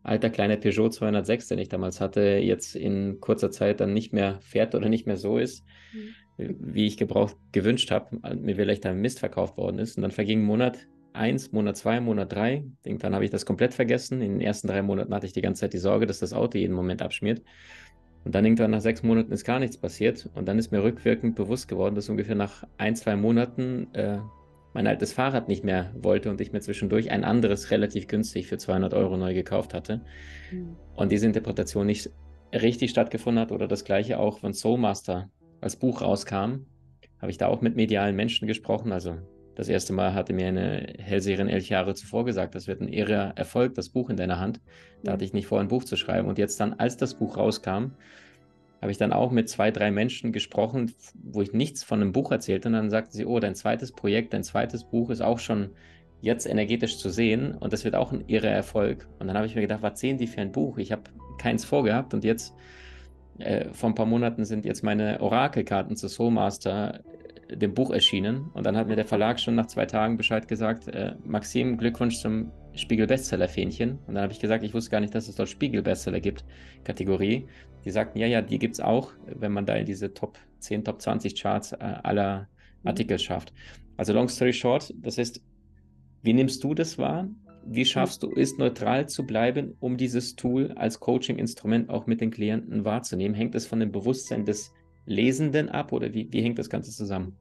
alter 0.03 0.29
kleiner 0.29 0.57
Peugeot 0.57 0.89
206, 0.89 1.47
den 1.47 1.59
ich 1.59 1.69
damals 1.69 1.99
hatte, 1.99 2.21
jetzt 2.21 2.75
in 2.75 3.19
kurzer 3.19 3.51
Zeit 3.51 3.79
dann 3.79 3.93
nicht 3.93 4.13
mehr 4.13 4.39
fährt 4.41 4.75
oder 4.75 4.89
nicht 4.89 5.07
mehr 5.07 5.17
so 5.17 5.37
ist, 5.37 5.65
mhm. 5.93 6.55
wie 6.59 6.85
ich 6.85 6.97
gebraucht 6.97 7.35
gewünscht 7.51 7.91
habe, 7.91 8.19
mir 8.35 8.55
vielleicht 8.55 8.85
ein 8.85 9.01
Mist 9.01 9.19
verkauft 9.19 9.57
worden 9.57 9.79
ist. 9.79 9.97
Und 9.97 10.03
dann 10.03 10.11
verging 10.11 10.43
Monat 10.43 10.77
eins, 11.13 11.51
Monat 11.51 11.75
zwei, 11.75 11.99
Monat 11.99 12.31
drei. 12.31 12.63
Dann 12.83 13.15
habe 13.15 13.25
ich 13.25 13.31
das 13.31 13.45
komplett 13.45 13.73
vergessen. 13.73 14.21
In 14.21 14.33
den 14.33 14.41
ersten 14.41 14.67
drei 14.67 14.81
Monaten 14.81 15.13
hatte 15.13 15.25
ich 15.25 15.33
die 15.33 15.41
ganze 15.41 15.61
Zeit 15.61 15.73
die 15.73 15.79
Sorge, 15.79 16.05
dass 16.05 16.19
das 16.19 16.33
Auto 16.33 16.57
jeden 16.57 16.75
Moment 16.75 17.01
abschmiert. 17.01 17.41
Und 18.27 18.35
dann 18.35 18.43
irgendwann 18.43 18.71
nach 18.71 18.81
sechs 18.81 19.03
Monaten 19.03 19.31
ist 19.31 19.45
gar 19.45 19.57
nichts 19.57 19.77
passiert. 19.77 20.29
Und 20.35 20.49
dann 20.49 20.59
ist 20.59 20.69
mir 20.73 20.83
rückwirkend 20.83 21.37
bewusst 21.37 21.69
geworden, 21.69 21.95
dass 21.95 22.09
ungefähr 22.09 22.35
nach 22.35 22.65
ein, 22.77 22.93
zwei 22.93 23.15
Monaten 23.15 23.87
äh, 23.93 24.17
mein 24.73 24.85
altes 24.85 25.13
Fahrrad 25.13 25.47
nicht 25.47 25.63
mehr 25.63 25.93
wollte 25.97 26.29
und 26.29 26.41
ich 26.41 26.51
mir 26.51 26.59
zwischendurch 26.59 27.09
ein 27.09 27.23
anderes 27.23 27.71
relativ 27.71 28.07
günstig 28.07 28.47
für 28.47 28.57
200 28.57 28.93
Euro 28.93 29.15
neu 29.15 29.33
gekauft 29.33 29.73
hatte. 29.73 30.01
Mhm. 30.51 30.75
Und 30.93 31.13
diese 31.13 31.25
Interpretation 31.25 31.85
nicht 31.85 32.09
richtig 32.51 32.91
stattgefunden 32.91 33.41
hat 33.41 33.53
oder 33.53 33.65
das 33.65 33.85
gleiche 33.85 34.19
auch, 34.19 34.43
wenn 34.43 34.51
Soulmaster 34.51 35.29
als 35.61 35.77
Buch 35.77 36.01
rauskam, 36.01 36.65
habe 37.21 37.31
ich 37.31 37.37
da 37.37 37.47
auch 37.47 37.61
mit 37.61 37.77
medialen 37.77 38.17
Menschen 38.17 38.45
gesprochen. 38.45 38.91
Also 38.91 39.19
das 39.57 39.69
erste 39.69 39.91
Mal 39.91 40.13
hatte 40.13 40.33
mir 40.33 40.47
eine 40.47 40.93
Hellseherin 40.99 41.49
elf 41.49 41.67
Jahre 41.67 41.95
zuvor 41.95 42.25
gesagt, 42.25 42.53
das 42.53 42.67
wird 42.67 42.79
ein 42.79 42.89
irrer 42.89 43.33
Erfolg, 43.35 43.73
das 43.73 43.89
Buch 43.89 44.11
in 44.11 44.15
deiner 44.15 44.39
Hand. 44.39 44.61
Da 45.03 45.13
hatte 45.13 45.25
ich 45.25 45.33
nicht 45.33 45.47
vor, 45.47 45.59
ein 45.59 45.67
Buch 45.67 45.83
zu 45.83 45.97
schreiben. 45.97 46.27
Und 46.27 46.37
jetzt 46.37 46.59
dann, 46.59 46.73
als 46.73 46.95
das 46.95 47.15
Buch 47.15 47.37
rauskam, 47.37 47.93
habe 48.83 48.91
ich 48.91 48.99
dann 48.99 49.11
auch 49.11 49.31
mit 49.31 49.49
zwei, 49.49 49.71
drei 49.71 49.89
Menschen 49.89 50.31
gesprochen, 50.31 50.93
wo 51.15 51.41
ich 51.41 51.53
nichts 51.53 51.83
von 51.83 51.99
einem 51.99 52.11
Buch 52.11 52.31
erzählte. 52.31 52.67
Und 52.67 52.75
dann 52.75 52.91
sagten 52.91 53.13
sie, 53.13 53.25
oh, 53.25 53.39
dein 53.39 53.55
zweites 53.55 53.93
Projekt, 53.93 54.33
dein 54.33 54.43
zweites 54.43 54.83
Buch 54.83 55.09
ist 55.09 55.21
auch 55.21 55.39
schon 55.39 55.71
jetzt 56.21 56.45
energetisch 56.45 56.99
zu 56.99 57.09
sehen 57.09 57.55
und 57.55 57.73
das 57.73 57.83
wird 57.83 57.95
auch 57.95 58.11
ein 58.11 58.25
irrer 58.27 58.49
Erfolg. 58.49 59.07
Und 59.17 59.25
dann 59.25 59.37
habe 59.37 59.47
ich 59.47 59.55
mir 59.55 59.61
gedacht, 59.61 59.81
was 59.81 59.99
sehen 59.99 60.19
die 60.19 60.27
für 60.27 60.41
ein 60.41 60.51
Buch? 60.51 60.77
Ich 60.77 60.91
habe 60.91 61.03
keins 61.39 61.65
vorgehabt 61.65 62.13
und 62.13 62.23
jetzt 62.23 62.53
äh, 63.39 63.73
vor 63.73 63.89
ein 63.89 63.95
paar 63.95 64.05
Monaten 64.05 64.45
sind 64.45 64.65
jetzt 64.65 64.83
meine 64.83 65.19
Orakelkarten 65.19 65.95
zu 65.95 66.07
Soulmaster 66.07 67.01
dem 67.49 67.73
Buch 67.73 67.91
erschienen. 67.91 68.49
Und 68.53 68.65
dann 68.65 68.75
hat 68.77 68.87
mir 68.87 68.95
der 68.95 69.05
Verlag 69.05 69.39
schon 69.39 69.55
nach 69.55 69.67
zwei 69.67 69.85
Tagen 69.85 70.17
Bescheid 70.17 70.47
gesagt, 70.47 70.87
äh, 70.87 71.15
Maxim, 71.25 71.77
Glückwunsch 71.77 72.19
zum 72.19 72.51
Spiegel-Bestseller-Fähnchen. 72.73 73.99
Und 74.07 74.15
dann 74.15 74.23
habe 74.23 74.33
ich 74.33 74.39
gesagt, 74.39 74.63
ich 74.63 74.73
wusste 74.73 74.91
gar 74.91 74.99
nicht, 74.99 75.15
dass 75.15 75.27
es 75.27 75.35
dort 75.35 75.49
Spiegel-Bestseller 75.49 76.19
gibt, 76.19 76.45
Kategorie. 76.83 77.47
Die 77.85 77.91
sagten, 77.91 78.19
ja, 78.19 78.27
ja, 78.27 78.41
die 78.41 78.59
gibt 78.59 78.75
es 78.75 78.79
auch, 78.79 79.13
wenn 79.25 79.51
man 79.51 79.65
da 79.65 79.75
in 79.75 79.85
diese 79.85 80.13
Top 80.13 80.37
10, 80.59 80.83
Top 80.83 81.01
20 81.01 81.41
Charts 81.41 81.71
äh, 81.73 81.77
aller 81.77 82.47
mhm. 82.83 82.89
Artikel 82.89 83.19
schafft. 83.19 83.53
Also 83.95 84.13
long 84.13 84.29
story 84.29 84.53
short, 84.53 84.93
das 85.01 85.17
heißt, 85.17 85.41
wie 86.21 86.33
nimmst 86.33 86.63
du 86.63 86.73
das 86.73 86.97
wahr? 86.97 87.27
Wie 87.65 87.85
schaffst 87.85 88.23
du 88.23 88.31
es, 88.33 88.57
neutral 88.57 89.09
zu 89.09 89.25
bleiben, 89.25 89.75
um 89.79 89.97
dieses 89.97 90.35
Tool 90.35 90.71
als 90.73 90.99
Coaching-Instrument 90.99 91.89
auch 91.89 92.07
mit 92.07 92.21
den 92.21 92.31
Klienten 92.31 92.85
wahrzunehmen? 92.85 93.35
Hängt 93.35 93.55
es 93.55 93.65
von 93.65 93.79
dem 93.79 93.91
Bewusstsein 93.91 94.45
des 94.45 94.71
Lesenden 95.07 95.69
ab 95.69 95.91
oder 95.93 96.13
wie, 96.13 96.31
wie 96.31 96.41
hängt 96.43 96.59
das 96.59 96.69
Ganze 96.69 96.91
zusammen? 96.91 97.39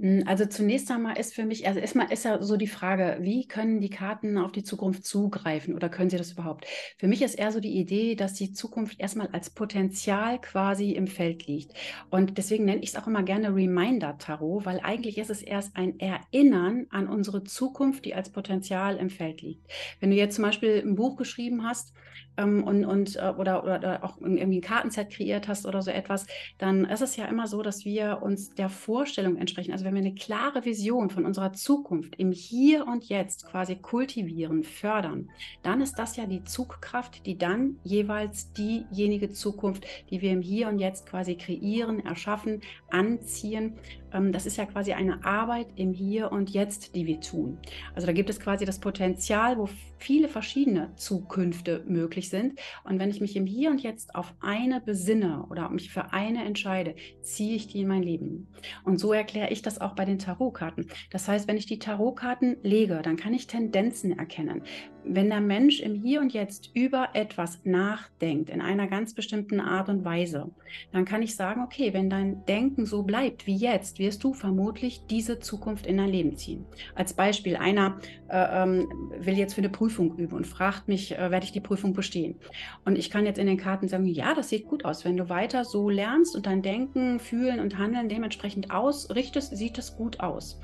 Hm, 0.00 0.24
also 0.26 0.46
zunächst 0.46 0.90
einmal 0.90 1.18
ist 1.18 1.34
für 1.34 1.44
mich, 1.44 1.66
also 1.66 1.78
erstmal 1.78 2.10
ist 2.10 2.24
ja 2.24 2.42
so 2.42 2.56
die 2.56 2.66
Frage, 2.66 3.18
wie 3.20 3.46
können 3.46 3.80
die 3.80 3.90
Karten 3.90 4.38
auf 4.38 4.50
die 4.50 4.64
Zukunft 4.64 5.04
zugreifen 5.04 5.74
oder 5.74 5.90
können 5.90 6.08
sie 6.08 6.16
das 6.16 6.32
überhaupt? 6.32 6.66
Für 6.96 7.06
mich 7.06 7.20
ist 7.20 7.34
eher 7.34 7.52
so 7.52 7.60
die 7.60 7.76
Idee, 7.76 8.14
dass 8.14 8.32
die 8.32 8.52
Zukunft 8.52 8.98
erstmal 8.98 9.28
als 9.28 9.50
Potenzial 9.50 10.40
quasi 10.40 10.92
im 10.92 11.06
Feld 11.06 11.46
liegt. 11.46 11.74
Und 12.08 12.38
deswegen 12.38 12.64
nenne 12.64 12.82
ich 12.82 12.90
es 12.90 12.96
auch 12.96 13.06
immer 13.06 13.22
gerne 13.22 13.54
Reminder-Tarot, 13.54 14.64
weil 14.64 14.80
eigentlich 14.80 15.18
ist 15.18 15.30
es 15.30 15.42
erst 15.42 15.76
ein 15.76 16.00
Erinnern 16.00 16.86
an 16.90 17.06
unsere 17.06 17.44
Zukunft, 17.44 18.06
die 18.06 18.14
als 18.14 18.30
Potenzial 18.30 18.96
im 18.96 19.10
Feld 19.10 19.42
liegt. 19.42 19.70
Wenn 20.00 20.10
du 20.10 20.16
jetzt 20.16 20.36
zum 20.36 20.44
Beispiel 20.44 20.82
ein 20.82 20.94
Buch 20.94 21.16
geschrieben 21.16 21.64
hast, 21.64 21.92
ähm, 22.36 22.64
und, 22.64 22.84
und 22.84 23.16
äh, 23.16 23.32
oder, 23.36 23.64
oder 23.64 24.04
auch 24.04 24.18
irgendwie 24.20 24.58
ein 24.58 24.62
Kartenset 24.62 25.10
kreiert 25.10 25.48
hast 25.48 25.66
oder 25.66 25.82
so 25.82 25.90
etwas, 25.90 26.26
dann 26.58 26.84
ist 26.84 27.02
es 27.02 27.16
ja 27.16 27.26
immer 27.26 27.46
so, 27.46 27.62
dass 27.62 27.84
wir 27.84 28.20
uns 28.22 28.54
der 28.54 28.68
Vorstellung 28.68 29.36
entsprechen. 29.36 29.72
Also 29.72 29.84
wenn 29.90 30.04
wir 30.04 30.08
eine 30.08 30.14
klare 30.14 30.64
Vision 30.64 31.10
von 31.10 31.24
unserer 31.24 31.52
Zukunft 31.52 32.14
im 32.14 32.30
Hier 32.30 32.86
und 32.86 33.08
Jetzt 33.08 33.46
quasi 33.46 33.74
kultivieren, 33.74 34.62
fördern, 34.62 35.30
dann 35.64 35.80
ist 35.80 35.98
das 35.98 36.16
ja 36.16 36.26
die 36.26 36.44
Zugkraft, 36.44 37.26
die 37.26 37.36
dann 37.36 37.80
jeweils 37.82 38.52
diejenige 38.52 39.30
Zukunft, 39.30 39.84
die 40.08 40.20
wir 40.20 40.30
im 40.30 40.42
Hier 40.42 40.68
und 40.68 40.78
Jetzt 40.78 41.06
quasi 41.06 41.34
kreieren, 41.34 41.98
erschaffen, 41.98 42.60
anziehen, 42.88 43.80
ähm, 44.12 44.32
das 44.32 44.46
ist 44.46 44.56
ja 44.56 44.66
quasi 44.66 44.92
eine 44.92 45.24
Arbeit 45.24 45.68
im 45.76 45.92
Hier 45.92 46.32
und 46.32 46.50
Jetzt, 46.50 46.94
die 46.94 47.06
wir 47.06 47.20
tun. 47.20 47.58
Also 47.94 48.06
da 48.06 48.12
gibt 48.12 48.30
es 48.30 48.40
quasi 48.40 48.64
das 48.64 48.78
Potenzial, 48.78 49.58
wo 49.58 49.68
viele 49.98 50.28
verschiedene 50.28 50.94
Zukünfte 50.96 51.84
möglich 51.86 52.30
sind. 52.30 52.58
Und 52.84 52.98
wenn 52.98 53.10
ich 53.10 53.20
mich 53.20 53.36
im 53.36 53.46
Hier 53.46 53.70
und 53.70 53.82
Jetzt 53.82 54.14
auf 54.14 54.34
eine 54.40 54.80
besinne 54.80 55.46
oder 55.50 55.68
mich 55.68 55.90
für 55.90 56.12
eine 56.12 56.44
entscheide, 56.44 56.94
ziehe 57.22 57.56
ich 57.56 57.68
die 57.68 57.82
in 57.82 57.88
mein 57.88 58.02
Leben. 58.02 58.48
Und 58.84 58.98
so 58.98 59.12
erkläre 59.12 59.50
ich 59.50 59.62
auch 59.80 59.94
bei 59.94 60.04
den 60.04 60.18
Tarotkarten. 60.18 60.88
Das 61.10 61.28
heißt, 61.28 61.48
wenn 61.48 61.56
ich 61.56 61.66
die 61.66 61.78
Tarotkarten 61.78 62.56
lege, 62.62 63.00
dann 63.02 63.16
kann 63.16 63.34
ich 63.34 63.46
Tendenzen 63.46 64.18
erkennen 64.18 64.62
wenn 65.04 65.30
der 65.30 65.40
Mensch 65.40 65.80
im 65.80 65.94
Hier 65.94 66.20
und 66.20 66.32
Jetzt 66.32 66.70
über 66.74 67.08
etwas 67.14 67.60
nachdenkt, 67.64 68.50
in 68.50 68.60
einer 68.60 68.86
ganz 68.86 69.14
bestimmten 69.14 69.60
Art 69.60 69.88
und 69.88 70.04
Weise, 70.04 70.50
dann 70.92 71.04
kann 71.04 71.22
ich 71.22 71.36
sagen, 71.36 71.62
okay, 71.62 71.92
wenn 71.92 72.10
dein 72.10 72.44
Denken 72.46 72.86
so 72.86 73.02
bleibt 73.02 73.46
wie 73.46 73.56
jetzt, 73.56 73.98
wirst 73.98 74.22
du 74.24 74.34
vermutlich 74.34 75.02
diese 75.08 75.38
Zukunft 75.38 75.86
in 75.86 75.96
dein 75.96 76.08
Leben 76.10 76.36
ziehen. 76.36 76.64
Als 76.94 77.14
Beispiel, 77.14 77.56
einer 77.56 77.98
äh, 78.28 78.62
ähm, 78.62 78.88
will 79.18 79.36
jetzt 79.36 79.54
für 79.54 79.60
eine 79.60 79.70
Prüfung 79.70 80.16
üben 80.16 80.36
und 80.36 80.46
fragt 80.46 80.88
mich, 80.88 81.16
äh, 81.16 81.30
werde 81.30 81.44
ich 81.44 81.52
die 81.52 81.60
Prüfung 81.60 81.92
bestehen? 81.92 82.36
Und 82.84 82.96
ich 82.96 83.10
kann 83.10 83.26
jetzt 83.26 83.38
in 83.38 83.46
den 83.46 83.56
Karten 83.56 83.88
sagen, 83.88 84.06
ja, 84.06 84.34
das 84.34 84.48
sieht 84.48 84.66
gut 84.66 84.84
aus. 84.84 85.04
Wenn 85.04 85.16
du 85.16 85.28
weiter 85.28 85.64
so 85.64 85.90
lernst 85.90 86.36
und 86.36 86.46
dein 86.46 86.62
Denken, 86.62 87.20
Fühlen 87.20 87.60
und 87.60 87.78
Handeln 87.78 88.08
dementsprechend 88.08 88.70
ausrichtest, 88.70 89.56
sieht 89.56 89.78
es 89.78 89.96
gut 89.96 90.20
aus. 90.20 90.60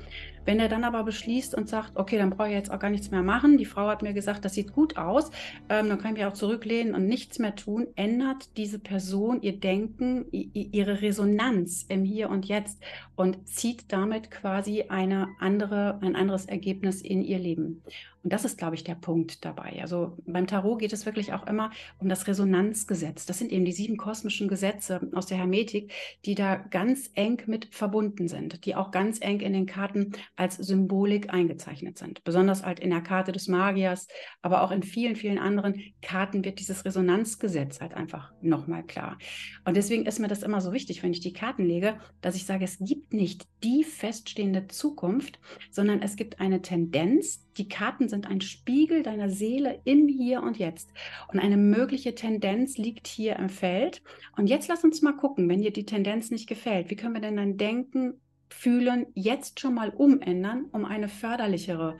Wenn 0.47 0.61
er 0.61 0.69
dann 0.69 0.85
aber 0.85 1.03
beschließt 1.03 1.53
und 1.55 1.67
sagt, 1.67 1.97
okay, 1.97 2.17
dann 2.17 2.29
brauche 2.29 2.47
ich 2.47 2.53
jetzt 2.53 2.71
auch 2.71 2.79
gar 2.79 2.89
nichts 2.89 3.11
mehr 3.11 3.21
machen, 3.21 3.57
die 3.57 3.65
Frau 3.65 3.89
hat 3.89 4.01
mir 4.01 4.13
gesagt, 4.13 4.45
das 4.45 4.53
sieht 4.53 4.71
gut 4.71 4.95
aus, 4.95 5.29
ähm, 5.67 5.89
dann 5.89 5.97
kann 5.97 6.13
ich 6.13 6.19
mich 6.19 6.25
auch 6.25 6.33
zurücklehnen 6.33 6.95
und 6.95 7.05
nichts 7.05 7.37
mehr 7.37 7.53
tun, 7.53 7.87
ändert 7.95 8.55
diese 8.55 8.79
Person 8.79 9.41
ihr 9.41 9.59
Denken, 9.59 10.25
ihre 10.31 11.01
Resonanz 11.01 11.85
im 11.89 12.05
Hier 12.05 12.29
und 12.29 12.45
Jetzt 12.45 12.81
und 13.17 13.45
zieht 13.45 13.91
damit 13.91 14.31
quasi 14.31 14.85
eine 14.87 15.27
andere, 15.37 15.99
ein 16.01 16.15
anderes 16.15 16.45
Ergebnis 16.45 17.01
in 17.01 17.23
ihr 17.23 17.39
Leben. 17.39 17.83
Und 18.27 18.33
das 18.33 18.43
ist, 18.43 18.57
glaube 18.57 18.75
ich, 18.75 18.83
der 18.83 18.95
Punkt 18.95 19.45
dabei. 19.45 19.79
Also 19.79 20.17
beim 20.25 20.47
Tarot 20.47 20.79
geht 20.79 20.91
es 20.91 21.05
wirklich 21.05 21.31
auch 21.31 21.47
immer 21.47 21.71
um 21.97 22.09
das 22.09 22.27
Resonanzgesetz. 22.27 23.25
Das 23.25 23.37
sind 23.37 23.53
eben 23.53 23.63
die 23.63 23.71
sieben 23.71 23.95
kosmischen 23.95 24.49
Gesetze 24.49 24.99
aus 25.13 25.27
der 25.27 25.37
Hermetik, 25.37 25.93
die 26.25 26.35
da 26.35 26.57
ganz 26.57 27.09
eng 27.13 27.41
mit 27.45 27.73
verbunden 27.73 28.27
sind, 28.27 28.65
die 28.65 28.75
auch 28.75 28.91
ganz 28.91 29.21
eng 29.21 29.39
in 29.39 29.53
den 29.53 29.65
Karten 29.65 30.11
als 30.35 30.57
Symbolik 30.57 31.33
eingezeichnet 31.33 31.97
sind. 31.97 32.21
Besonders 32.25 32.65
halt 32.65 32.81
in 32.81 32.89
der 32.89 32.99
Karte 32.99 33.31
des 33.31 33.47
Magiers, 33.47 34.09
aber 34.41 34.61
auch 34.61 34.71
in 34.71 34.83
vielen, 34.83 35.15
vielen 35.15 35.39
anderen 35.39 35.81
Karten 36.01 36.43
wird 36.43 36.59
dieses 36.59 36.83
Resonanzgesetz 36.83 37.79
halt 37.79 37.93
einfach 37.93 38.33
nochmal 38.41 38.83
klar. 38.83 39.17
Und 39.63 39.77
deswegen 39.77 40.05
ist 40.05 40.19
mir 40.19 40.27
das 40.27 40.43
immer 40.43 40.59
so 40.59 40.73
wichtig, 40.73 41.01
wenn 41.01 41.13
ich 41.13 41.21
die 41.21 41.31
Karten 41.31 41.63
lege, 41.63 41.97
dass 42.19 42.35
ich 42.35 42.45
sage, 42.45 42.65
es 42.65 42.77
gibt 42.77 43.13
nicht 43.13 43.47
die 43.63 43.85
feststehende 43.85 44.67
Zukunft, 44.67 45.39
sondern 45.71 46.01
es 46.01 46.17
gibt 46.17 46.41
eine 46.41 46.61
Tendenz, 46.61 47.46
die 47.57 47.67
Karten 47.67 48.09
sind 48.09 48.27
ein 48.27 48.41
Spiegel 48.41 49.03
deiner 49.03 49.29
Seele 49.29 49.81
im 49.83 50.07
Hier 50.07 50.43
und 50.43 50.57
Jetzt. 50.57 50.91
Und 51.31 51.39
eine 51.39 51.57
mögliche 51.57 52.15
Tendenz 52.15 52.77
liegt 52.77 53.07
hier 53.07 53.35
im 53.37 53.49
Feld. 53.49 54.01
Und 54.35 54.47
jetzt 54.47 54.67
lass 54.67 54.83
uns 54.83 55.01
mal 55.01 55.13
gucken, 55.13 55.49
wenn 55.49 55.61
dir 55.61 55.71
die 55.71 55.85
Tendenz 55.85 56.31
nicht 56.31 56.47
gefällt, 56.47 56.89
wie 56.89 56.95
können 56.95 57.13
wir 57.13 57.21
denn 57.21 57.37
dein 57.37 57.57
Denken, 57.57 58.19
Fühlen 58.49 59.07
jetzt 59.13 59.59
schon 59.59 59.73
mal 59.73 59.89
umändern, 59.89 60.67
um 60.71 60.85
eine 60.85 61.09
förderlichere 61.09 61.97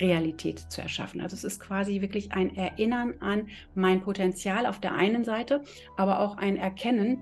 Realität 0.00 0.60
zu 0.70 0.80
erschaffen. 0.80 1.20
Also 1.20 1.34
es 1.34 1.44
ist 1.44 1.60
quasi 1.60 2.00
wirklich 2.00 2.32
ein 2.32 2.54
Erinnern 2.54 3.14
an 3.20 3.48
mein 3.74 4.00
Potenzial 4.00 4.66
auf 4.66 4.80
der 4.80 4.94
einen 4.94 5.24
Seite, 5.24 5.64
aber 5.96 6.20
auch 6.20 6.36
ein 6.36 6.56
Erkennen, 6.56 7.18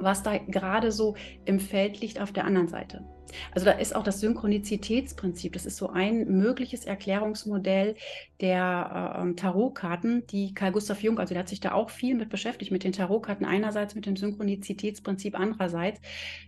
was 0.00 0.22
da 0.22 0.38
gerade 0.38 0.92
so 0.92 1.16
im 1.44 1.60
Feld 1.60 2.00
liegt 2.00 2.20
auf 2.20 2.32
der 2.32 2.44
anderen 2.44 2.68
Seite. 2.68 3.04
Also 3.52 3.64
da 3.66 3.72
ist 3.72 3.94
auch 3.94 4.02
das 4.02 4.20
Synchronizitätsprinzip. 4.20 5.52
Das 5.52 5.66
ist 5.66 5.76
so 5.76 5.90
ein 5.90 6.26
mögliches 6.38 6.84
Erklärungsmodell 6.84 7.96
der 8.40 9.14
äh, 9.16 9.22
ähm, 9.22 9.36
Tarotkarten, 9.36 10.26
die 10.26 10.54
Karl 10.54 10.72
Gustav 10.72 11.02
Jung, 11.02 11.18
also 11.18 11.34
der 11.34 11.40
hat 11.40 11.48
sich 11.48 11.60
da 11.60 11.72
auch 11.72 11.90
viel 11.90 12.14
mit 12.14 12.28
beschäftigt, 12.28 12.72
mit 12.72 12.84
den 12.84 12.92
Tarotkarten 12.92 13.46
einerseits, 13.46 13.94
mit 13.94 14.06
dem 14.06 14.16
Synchronizitätsprinzip 14.16 15.38
andererseits. 15.38 16.00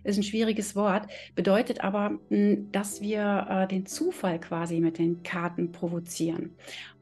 Ist 0.03 0.17
ein 0.17 0.23
schwieriges 0.23 0.75
Wort, 0.75 1.07
bedeutet 1.35 1.83
aber, 1.83 2.11
mh, 2.11 2.19
hm, 2.29 2.71
dass 2.71 3.01
wir 3.01 3.47
äh, 3.49 3.67
den 3.67 3.85
Zufall 3.85 4.39
quasi 4.39 4.79
mit 4.79 4.97
den 4.97 5.23
Karten 5.23 5.71
provozieren. 5.71 6.55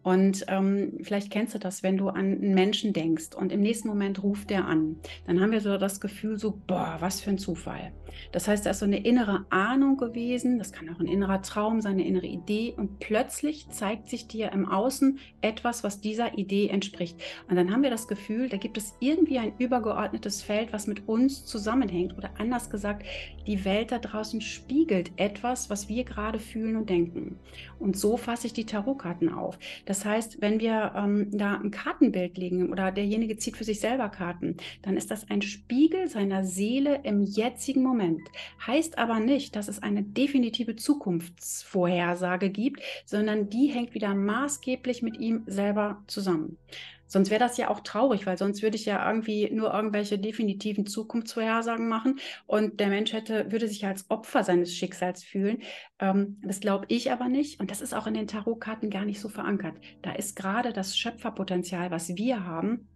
Und 0.05 0.45
ähm, 0.50 1.00
vielleicht 1.01 1.31
kennst 1.31 1.55
du 1.55 1.57
das, 1.57 1.81
wenn 1.81 1.97
du 1.97 2.09
an 2.09 2.17
einen 2.33 2.53
Menschen 2.53 2.93
denkst 2.93 3.33
und 3.35 3.51
im 3.51 3.62
nächsten 3.62 3.88
Moment 3.88 4.21
ruft 4.21 4.51
der 4.51 4.67
an. 4.67 4.97
Dann 5.25 5.41
haben 5.41 5.51
wir 5.51 5.62
so 5.62 5.79
das 5.79 6.00
Gefühl, 6.00 6.38
so, 6.38 6.62
boah, 6.67 6.97
was 7.00 7.21
für 7.21 7.31
ein 7.31 7.39
Zufall. 7.39 7.91
Das 8.31 8.47
heißt, 8.47 8.67
da 8.67 8.69
ist 8.69 8.79
so 8.79 8.85
eine 8.85 9.03
innere 9.03 9.45
Ahnung 9.50 9.97
gewesen, 9.97 10.59
das 10.59 10.71
kann 10.71 10.89
auch 10.89 11.00
ein 11.00 11.07
innerer 11.07 11.41
Traum 11.41 11.81
sein, 11.81 11.93
eine 11.93 12.05
innere 12.05 12.27
Idee 12.27 12.75
und 12.77 13.00
plötzlich 13.00 13.67
zeigt 13.69 14.07
sich 14.07 14.27
dir 14.27 14.51
im 14.51 14.69
Außen 14.69 15.17
etwas, 15.41 15.83
was 15.83 16.01
dieser 16.01 16.38
Idee 16.38 16.69
entspricht. 16.69 17.19
Und 17.50 17.55
dann 17.55 17.71
haben 17.71 17.81
wir 17.81 17.89
das 17.89 18.07
Gefühl, 18.07 18.47
da 18.47 18.57
gibt 18.57 18.77
es 18.77 18.95
irgendwie 19.00 19.39
ein 19.39 19.53
übergeordnetes 19.57 20.43
Feld, 20.43 20.71
was 20.71 20.85
mit 20.85 21.07
uns 21.07 21.45
zusammenhängt 21.45 22.15
oder 22.15 22.29
anders 22.38 22.69
gesagt, 22.69 23.07
die 23.47 23.65
Welt 23.65 23.91
da 23.91 24.00
draußen 24.00 24.41
spiegelt 24.41 25.12
etwas, 25.17 25.69
was 25.69 25.89
wir 25.89 26.03
gerade 26.03 26.39
fühlen 26.39 26.75
und 26.75 26.89
denken. 26.89 27.39
Und 27.79 27.97
so 27.97 28.17
fasse 28.17 28.47
ich 28.47 28.53
die 28.53 28.65
Tarotkarten 28.65 29.33
auf. 29.33 29.57
Das 29.85 29.95
heißt, 30.04 30.42
wenn 30.42 30.60
wir 30.60 30.94
ähm, 30.96 31.30
da 31.32 31.56
ein 31.56 31.72
Kartenbild 31.72 32.38
legen 32.38 32.72
oder 32.72 32.92
derjenige 32.92 33.38
zieht 33.38 33.56
für 33.56 33.64
sich 33.64 33.80
selber 33.80 34.10
Karten, 34.10 34.58
dann 34.82 34.98
ist 34.98 35.12
das 35.12 35.30
ein 35.30 35.42
Spiegel 35.42 36.10
seiner 36.10 36.44
Seele 36.44 37.02
im 37.04 37.24
jetzigen 37.24 37.84
Moment. 37.84 38.22
Heißt 38.66 38.98
aber 38.98 39.20
nicht, 39.20 39.56
dass 39.56 39.68
es 39.68 39.82
eine 39.82 40.04
definitive 40.04 40.75
Zukunftsvorhersage 40.75 42.50
gibt, 42.50 42.82
sondern 43.06 43.50
die 43.50 43.68
hängt 43.68 43.94
wieder 43.94 44.14
maßgeblich 44.16 45.04
mit 45.04 45.18
ihm 45.20 45.44
selber 45.46 46.04
zusammen. 46.08 46.58
Sonst 47.07 47.29
wäre 47.29 47.39
das 47.39 47.57
ja 47.57 47.69
auch 47.69 47.81
traurig, 47.81 48.25
weil 48.25 48.38
sonst 48.38 48.62
würde 48.62 48.75
ich 48.75 48.85
ja 48.85 49.07
irgendwie 49.07 49.50
nur 49.51 49.74
irgendwelche 49.74 50.17
definitiven 50.19 50.85
Zukunftsvorhersagen 50.85 51.88
machen 51.88 52.19
und 52.47 52.79
der 52.79 52.88
Mensch 52.88 53.13
hätte, 53.13 53.51
würde 53.51 53.67
sich 53.67 53.85
als 53.85 54.09
Opfer 54.09 54.43
seines 54.43 54.74
Schicksals 54.74 55.24
fühlen. 55.24 55.62
Ähm, 56.00 56.39
das 56.43 56.59
glaube 56.59 56.85
ich 56.89 57.12
aber 57.12 57.27
nicht 57.29 57.59
und 57.59 57.71
das 57.71 57.81
ist 57.81 57.93
auch 57.93 58.07
in 58.07 58.13
den 58.13 58.27
Tarotkarten 58.27 58.89
gar 58.89 59.05
nicht 59.05 59.19
so 59.19 59.29
verankert. 59.29 59.75
Da 60.01 60.13
ist 60.13 60.35
gerade 60.35 60.74
das 60.74 60.97
Schöpferpotenzial, 60.97 61.91
was 61.91 62.15
wir 62.15 62.45
haben, 62.45 62.88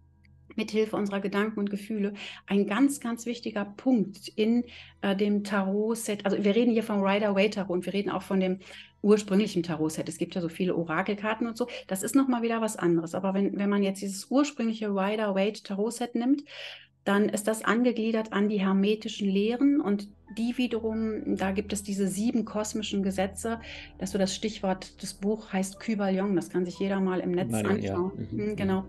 mithilfe 0.56 0.96
unserer 0.96 1.20
Gedanken 1.20 1.60
und 1.60 1.70
Gefühle 1.70 2.14
ein 2.48 2.68
ganz, 2.68 3.00
ganz 3.00 3.26
wichtiger 3.26 3.66
Punkt 3.66 4.28
in 4.30 4.66
äh, 5.02 5.16
dem 5.16 5.44
Tarot-Set. 5.44 6.26
Also 6.26 6.44
wir 6.44 6.56
reden 6.56 6.74
hier 6.74 6.84
vom 6.84 7.02
Rider-Waite-Tarot 7.02 7.70
und 7.70 7.86
wir 7.86 7.94
reden 7.94 8.10
auch 8.10 8.24
von 8.24 8.40
dem 8.40 8.60
ursprünglichen 9.02 9.64
Tarot-Set. 9.64 10.10
Es 10.10 10.18
gibt 10.18 10.36
ja 10.36 10.42
so 10.42 10.50
viele 10.50 10.76
Orakelkarten 10.76 11.48
und 11.48 11.58
so. 11.58 11.68
Das 11.88 12.04
ist 12.04 12.16
nochmal 12.16 12.42
wieder 12.42 12.62
was 12.62 12.76
anderes. 12.76 13.16
Aber 13.16 13.34
wenn, 13.34 13.58
wenn 13.58 13.70
man 13.70 13.84
jetzt 13.84 14.02
dieses 14.02 14.30
ursprüngliche 14.30 14.90
Rider-Waite-Tarot-Set 14.90 16.16
nimmt, 16.16 16.44
dann 17.06 17.30
ist 17.30 17.48
das 17.48 17.64
angegliedert 17.64 18.34
an 18.34 18.50
die 18.50 18.60
hermetischen 18.60 19.30
Lehren 19.30 19.80
und 19.80 20.10
die 20.38 20.58
wiederum, 20.58 21.36
da 21.38 21.52
gibt 21.52 21.74
es 21.74 21.84
diese 21.84 22.08
sieben 22.08 22.46
kosmischen 22.46 23.04
Gesetze. 23.04 23.60
Das 23.98 24.12
so 24.12 24.18
das 24.18 24.36
Stichwort 24.36 25.02
des 25.02 25.14
Buch 25.14 25.52
heißt 25.52 25.80
Kybalion. 25.80 26.36
Das 26.36 26.50
kann 26.50 26.66
sich 26.66 26.80
jeder 26.80 27.00
mal 27.00 27.20
im 27.20 27.32
Netz 27.32 27.52
Nein, 27.52 27.66
anschauen. 27.66 28.12
Ja. 28.18 28.46
Mhm. 28.46 28.56
Genau. 28.56 28.86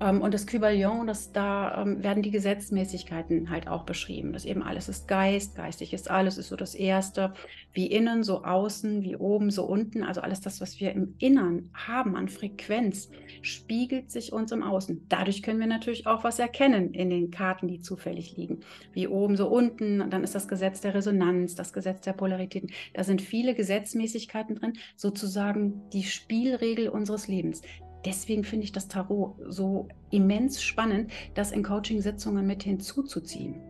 Ähm, 0.00 0.22
und 0.22 0.34
das 0.34 0.46
Kybalion, 0.46 1.06
das, 1.06 1.32
da 1.32 1.82
ähm, 1.82 2.02
werden 2.02 2.22
die 2.22 2.30
Gesetzmäßigkeiten 2.30 3.50
halt 3.50 3.68
auch 3.68 3.84
beschrieben. 3.84 4.32
Das 4.32 4.44
eben 4.44 4.62
alles 4.62 4.88
ist 4.88 5.06
Geist, 5.08 5.54
geistig 5.54 5.92
ist 5.92 6.10
alles, 6.10 6.38
ist 6.38 6.48
so 6.48 6.56
das 6.56 6.74
Erste. 6.74 7.32
Wie 7.72 7.86
innen, 7.86 8.22
so 8.22 8.44
außen, 8.44 9.02
wie 9.02 9.16
oben, 9.16 9.50
so 9.50 9.64
unten. 9.64 10.02
Also 10.02 10.20
alles 10.20 10.40
das, 10.40 10.60
was 10.60 10.80
wir 10.80 10.92
im 10.92 11.14
Innern 11.18 11.70
haben 11.74 12.16
an 12.16 12.28
Frequenz, 12.28 13.10
spiegelt 13.42 14.10
sich 14.10 14.32
uns 14.32 14.52
im 14.52 14.62
Außen. 14.62 15.06
Dadurch 15.08 15.42
können 15.42 15.60
wir 15.60 15.66
natürlich 15.66 16.06
auch 16.06 16.24
was 16.24 16.38
erkennen 16.38 16.92
in 16.92 17.10
den 17.10 17.30
Karten, 17.30 17.68
die 17.68 17.80
zufällig 17.80 18.36
liegen. 18.36 18.60
Wie 18.92 19.08
oben, 19.08 19.36
so 19.36 19.48
unten. 19.48 20.10
Dann 20.10 20.24
ist 20.24 20.34
das 20.34 20.48
Gesetz 20.48 20.80
der 20.84 20.94
Resonanz, 20.94 21.54
das 21.54 21.72
Gesetz 21.72 22.04
der 22.04 22.12
Polaritäten. 22.12 22.70
Da 22.92 23.02
sind 23.02 23.22
viele 23.22 23.54
Gesetzmäßigkeiten 23.54 24.56
drin, 24.56 24.74
sozusagen 24.96 25.82
die 25.92 26.04
Spielregel 26.04 26.88
unseres 26.88 27.26
Lebens 27.26 27.62
deswegen 28.04 28.44
finde 28.44 28.64
ich 28.64 28.72
das 28.72 28.88
Tarot 28.88 29.36
so 29.48 29.88
immens 30.10 30.62
spannend, 30.62 31.10
das 31.34 31.52
in 31.52 31.62
Coaching-Sitzungen 31.62 32.46
mit 32.46 32.62
hinzuzuziehen. 32.62 33.60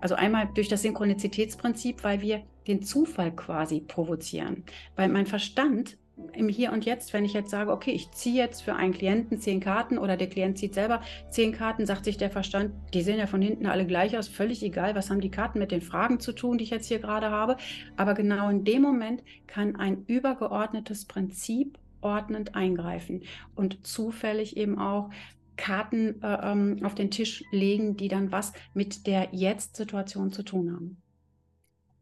Also 0.00 0.16
einmal 0.16 0.48
durch 0.54 0.68
das 0.68 0.82
Synchronizitätsprinzip, 0.82 2.04
weil 2.04 2.20
wir 2.20 2.42
den 2.66 2.82
Zufall 2.82 3.34
quasi 3.34 3.80
provozieren. 3.80 4.64
Weil 4.96 5.08
mein 5.08 5.26
Verstand 5.26 5.96
im 6.32 6.48
Hier 6.48 6.72
und 6.72 6.84
Jetzt, 6.84 7.12
wenn 7.12 7.24
ich 7.24 7.32
jetzt 7.32 7.50
sage, 7.50 7.72
okay, 7.72 7.90
ich 7.90 8.10
ziehe 8.12 8.36
jetzt 8.36 8.62
für 8.62 8.74
einen 8.74 8.92
Klienten 8.92 9.38
zehn 9.38 9.60
Karten 9.60 9.98
oder 9.98 10.16
der 10.16 10.28
Klient 10.28 10.58
zieht 10.58 10.74
selber 10.74 11.02
zehn 11.30 11.52
Karten, 11.52 11.86
sagt 11.86 12.04
sich 12.04 12.16
der 12.16 12.30
Verstand, 12.30 12.72
die 12.92 13.02
sehen 13.02 13.18
ja 13.18 13.26
von 13.26 13.42
hinten 13.42 13.66
alle 13.66 13.86
gleich 13.86 14.16
aus, 14.16 14.28
völlig 14.28 14.62
egal, 14.62 14.94
was 14.94 15.10
haben 15.10 15.20
die 15.20 15.30
Karten 15.30 15.58
mit 15.58 15.72
den 15.72 15.80
Fragen 15.80 16.20
zu 16.20 16.32
tun, 16.32 16.58
die 16.58 16.64
ich 16.64 16.70
jetzt 16.70 16.86
hier 16.86 17.00
gerade 17.00 17.30
habe. 17.30 17.56
Aber 17.96 18.14
genau 18.14 18.48
in 18.48 18.64
dem 18.64 18.82
Moment 18.82 19.22
kann 19.46 19.76
ein 19.76 20.04
übergeordnetes 20.06 21.06
Prinzip 21.06 21.78
ordnend 22.00 22.54
eingreifen 22.54 23.22
und 23.54 23.86
zufällig 23.86 24.56
eben 24.56 24.78
auch 24.78 25.10
Karten 25.56 26.22
äh, 26.22 26.52
ähm, 26.52 26.80
auf 26.84 26.94
den 26.94 27.10
Tisch 27.10 27.44
legen, 27.50 27.96
die 27.96 28.08
dann 28.08 28.32
was 28.32 28.52
mit 28.74 29.06
der 29.06 29.28
Jetzt-Situation 29.32 30.32
zu 30.32 30.42
tun 30.42 30.72
haben. 30.72 31.02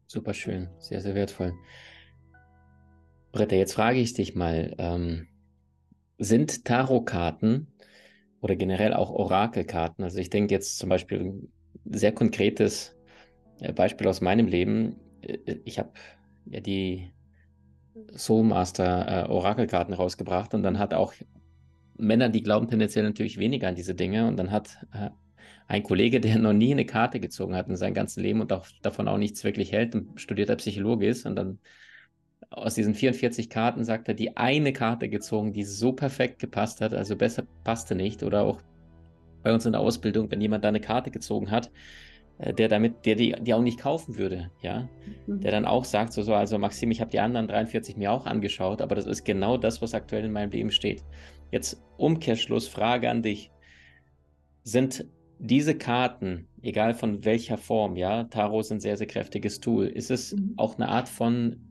Super 0.07 0.33
schön, 0.33 0.69
sehr, 0.79 1.01
sehr 1.01 1.15
wertvoll. 1.15 1.53
Britta, 3.33 3.55
jetzt 3.55 3.73
frage 3.73 3.99
ich 3.99 4.13
dich 4.13 4.35
mal, 4.35 4.75
ähm, 4.77 5.27
sind 6.19 6.65
Tarotkarten 6.65 7.73
oder 8.41 8.55
generell 8.55 8.93
auch 8.93 9.09
Orakelkarten, 9.09 10.03
also 10.03 10.19
ich 10.19 10.29
denke 10.29 10.53
jetzt 10.53 10.77
zum 10.77 10.87
Beispiel 10.87 11.19
ein 11.19 11.51
sehr 11.85 12.11
konkretes 12.11 12.95
äh, 13.59 13.73
Beispiel 13.73 14.07
aus 14.07 14.21
meinem 14.21 14.45
Leben, 14.45 14.97
äh, 15.21 15.57
ich 15.65 15.79
habe 15.79 15.93
ja 16.45 16.59
die 16.59 17.11
Soulmaster 18.15 19.25
äh, 19.25 19.29
Orakelkarten 19.29 19.95
rausgebracht 19.95 20.53
und 20.53 20.61
dann 20.61 20.77
hat 20.77 20.93
auch 20.93 21.13
Männer, 21.97 22.29
die 22.29 22.43
glauben 22.43 22.67
tendenziell 22.67 23.03
natürlich 23.03 23.39
weniger 23.39 23.67
an 23.67 23.75
diese 23.75 23.95
Dinge 23.95 24.27
und 24.27 24.37
dann 24.37 24.51
hat 24.51 24.77
äh, 24.93 25.09
ein 25.67 25.81
Kollege, 25.81 26.19
der 26.19 26.37
noch 26.37 26.53
nie 26.53 26.71
eine 26.71 26.85
Karte 26.85 27.19
gezogen 27.19 27.55
hat 27.55 27.67
in 27.67 27.77
seinem 27.77 27.95
ganzen 27.95 28.21
Leben 28.21 28.41
und 28.41 28.53
auch 28.53 28.67
davon 28.83 29.07
auch 29.07 29.17
nichts 29.17 29.43
wirklich 29.43 29.71
hält, 29.71 29.95
ein 29.95 30.11
studierter 30.17 30.55
Psychologe 30.57 31.07
ist 31.07 31.25
und 31.25 31.35
dann 31.35 31.57
aus 32.49 32.75
diesen 32.75 32.95
44 32.95 33.49
Karten 33.49 33.83
sagt 33.85 34.07
er, 34.07 34.13
die 34.13 34.37
eine 34.37 34.73
Karte 34.73 35.09
gezogen, 35.09 35.53
die 35.53 35.63
so 35.63 35.93
perfekt 35.93 36.39
gepasst 36.39 36.81
hat, 36.81 36.93
also 36.93 37.15
besser 37.15 37.43
passte 37.63 37.95
nicht 37.95 38.23
oder 38.23 38.43
auch 38.43 38.61
bei 39.43 39.53
uns 39.53 39.65
in 39.65 39.73
der 39.73 39.81
Ausbildung, 39.81 40.31
wenn 40.31 40.41
jemand 40.41 40.63
da 40.63 40.69
eine 40.69 40.79
Karte 40.79 41.11
gezogen 41.11 41.51
hat, 41.51 41.71
äh, 42.39 42.53
der 42.53 42.69
damit, 42.69 43.05
der 43.05 43.15
die, 43.15 43.35
die 43.41 43.53
auch 43.53 43.61
nicht 43.61 43.79
kaufen 43.79 44.17
würde, 44.17 44.51
ja, 44.61 44.87
mhm. 45.27 45.41
der 45.41 45.51
dann 45.51 45.65
auch 45.65 45.85
sagt, 45.85 46.13
so, 46.13 46.23
so, 46.23 46.33
also 46.33 46.57
Maxim, 46.57 46.91
ich 46.91 47.01
habe 47.01 47.11
die 47.11 47.19
anderen 47.19 47.47
43 47.47 47.97
mir 47.97 48.11
auch 48.11 48.25
angeschaut, 48.25 48.81
aber 48.81 48.95
das 48.95 49.05
ist 49.05 49.23
genau 49.25 49.57
das, 49.57 49.81
was 49.81 49.93
aktuell 49.93 50.25
in 50.25 50.31
meinem 50.31 50.51
Leben 50.51 50.71
steht. 50.71 51.03
Jetzt 51.51 51.83
Umkehrschluss, 51.97 52.67
Frage 52.67 53.09
an 53.09 53.21
dich. 53.21 53.51
Sind 54.63 55.05
diese 55.39 55.75
Karten, 55.75 56.47
egal 56.61 56.93
von 56.93 57.25
welcher 57.25 57.57
Form, 57.57 57.97
ja, 57.97 58.23
Tarot 58.23 58.61
ist 58.61 58.71
ein 58.71 58.79
sehr, 58.79 58.97
sehr 58.97 59.07
kräftiges 59.07 59.59
Tool, 59.59 59.87
ist 59.87 60.09
es 60.09 60.33
mhm. 60.33 60.53
auch 60.57 60.75
eine 60.75 60.87
Art 60.87 61.09
von 61.09 61.69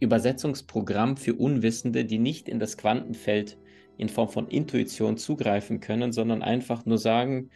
Übersetzungsprogramm 0.00 1.16
für 1.16 1.34
Unwissende, 1.34 2.04
die 2.04 2.18
nicht 2.18 2.48
in 2.48 2.58
das 2.58 2.76
Quantenfeld 2.76 3.58
in 3.96 4.08
Form 4.08 4.28
von 4.28 4.48
Intuition 4.48 5.16
zugreifen 5.16 5.80
können, 5.80 6.12
sondern 6.12 6.42
einfach 6.42 6.86
nur 6.86 6.98
sagen, 6.98 7.50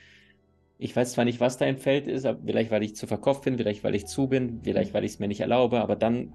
ich 0.79 0.97
weiß 0.97 1.13
zwar 1.13 1.25
nicht, 1.25 1.39
was 1.39 1.59
dein 1.59 1.79
Feld 1.79 2.09
ist, 2.09 2.27
aber 2.27 2.41
vielleicht 2.45 2.73
weil 2.73 2.83
ich 2.83 2.97
zu 2.97 3.07
verkauft 3.07 3.45
bin, 3.45 3.57
vielleicht 3.57 3.85
weil 3.85 3.95
ich 3.95 4.07
zu 4.07 4.27
bin, 4.27 4.61
vielleicht 4.65 4.93
weil 4.95 5.05
ich 5.05 5.13
es 5.13 5.19
mir 5.21 5.29
nicht 5.29 5.41
erlaube, 5.41 5.81
aber 5.81 5.95
dann 5.95 6.33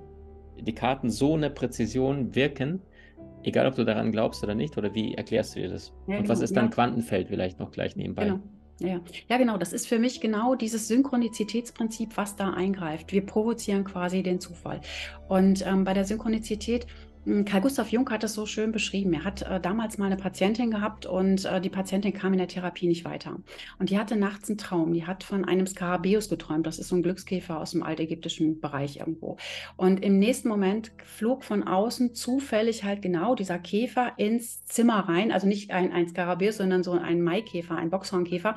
die 0.58 0.74
Karten 0.74 1.10
so 1.10 1.34
eine 1.34 1.50
Präzision 1.50 2.34
wirken, 2.34 2.82
egal 3.43 3.67
ob 3.67 3.76
du 3.76 3.84
daran 3.84 4.12
glaubst 4.13 4.43
oder 4.43 4.56
nicht, 4.56 4.78
oder 4.78 4.93
wie 4.96 5.13
erklärst 5.15 5.56
du 5.56 5.60
dir 5.60 5.70
das? 5.70 5.93
Ja, 6.08 6.20
Und 6.20 6.30
was 6.30 6.39
genau, 6.39 6.43
ist 6.46 6.56
dann 6.56 6.65
ja. 6.65 6.72
Quantenfeld 6.72 7.28
vielleicht 7.28 7.60
noch 7.60 7.72
gleich 7.72 7.98
nebenbei? 7.98 8.26
Genau. 8.26 8.39
Ja. 8.80 9.00
ja, 9.28 9.38
genau. 9.38 9.58
Das 9.58 9.74
ist 9.74 9.88
für 9.88 9.98
mich 9.98 10.22
genau 10.22 10.56
dieses 10.56 10.88
Synchronizitätsprinzip, 10.88 12.16
was 12.16 12.36
da 12.36 12.52
eingreift. 12.52 13.12
Wir 13.12 13.26
provozieren 13.26 13.84
quasi 13.84 14.22
den 14.22 14.40
Zufall. 14.40 14.82
Und 15.28 15.66
ähm, 15.66 15.84
bei 15.84 15.94
der 15.94 16.06
Synchronizität 16.06 16.86
Karl 17.46 17.60
Gustav 17.60 17.90
Jung 17.92 18.10
hat 18.10 18.24
es 18.24 18.36
so 18.36 18.46
schön 18.46 18.72
beschrieben. 18.72 19.12
Er 19.12 19.26
hat 19.26 19.42
äh, 19.42 19.60
damals 19.60 19.98
mal 19.98 20.06
eine 20.06 20.16
Patientin 20.16 20.72
gehabt 20.72 21.06
und 21.06 21.44
äh, 21.44 21.60
die 21.60 21.70
Patientin 21.70 22.13
kam 22.13 22.32
in 22.32 22.38
der 22.38 22.48
Therapie 22.48 22.88
nicht 22.88 23.04
weiter. 23.04 23.36
Und 23.80 23.90
die 23.90 24.00
hatte 24.00 24.16
nachts 24.16 24.48
einen 24.48 24.58
Traum. 24.58 24.94
Die 24.94 25.06
hat 25.06 25.26
von 25.26 25.44
einem 25.44 25.68
Skarabäus 25.68 26.30
geträumt. 26.30 26.66
Das 26.66 26.80
ist 26.80 26.88
so 26.88 26.96
ein 26.96 27.04
Glückskäfer 27.04 27.60
aus 27.60 27.72
dem 27.72 27.84
altägyptischen 27.84 28.62
Bereich 28.62 28.98
irgendwo. 28.98 29.36
Und 29.76 30.06
im 30.06 30.20
nächsten 30.20 30.48
Moment 30.48 30.94
flog 31.04 31.44
von 31.44 31.63
außen 31.63 32.16
zufällig 32.16 32.86
halt 32.86 33.02
genau 33.02 33.36
dieser 33.36 33.60
Käfer 33.60 34.13
ins 34.16 34.63
Zimmer 34.63 35.10
rein. 35.10 35.34
Also 35.34 35.48
nicht 35.48 35.72
ein, 35.72 35.92
ein 35.92 36.08
Skarabäus, 36.08 36.58
sondern 36.58 36.82
so 36.82 36.94
ein 36.94 37.22
Maikäfer, 37.22 37.76
ein 37.76 37.90
Boxhornkäfer. 37.90 38.56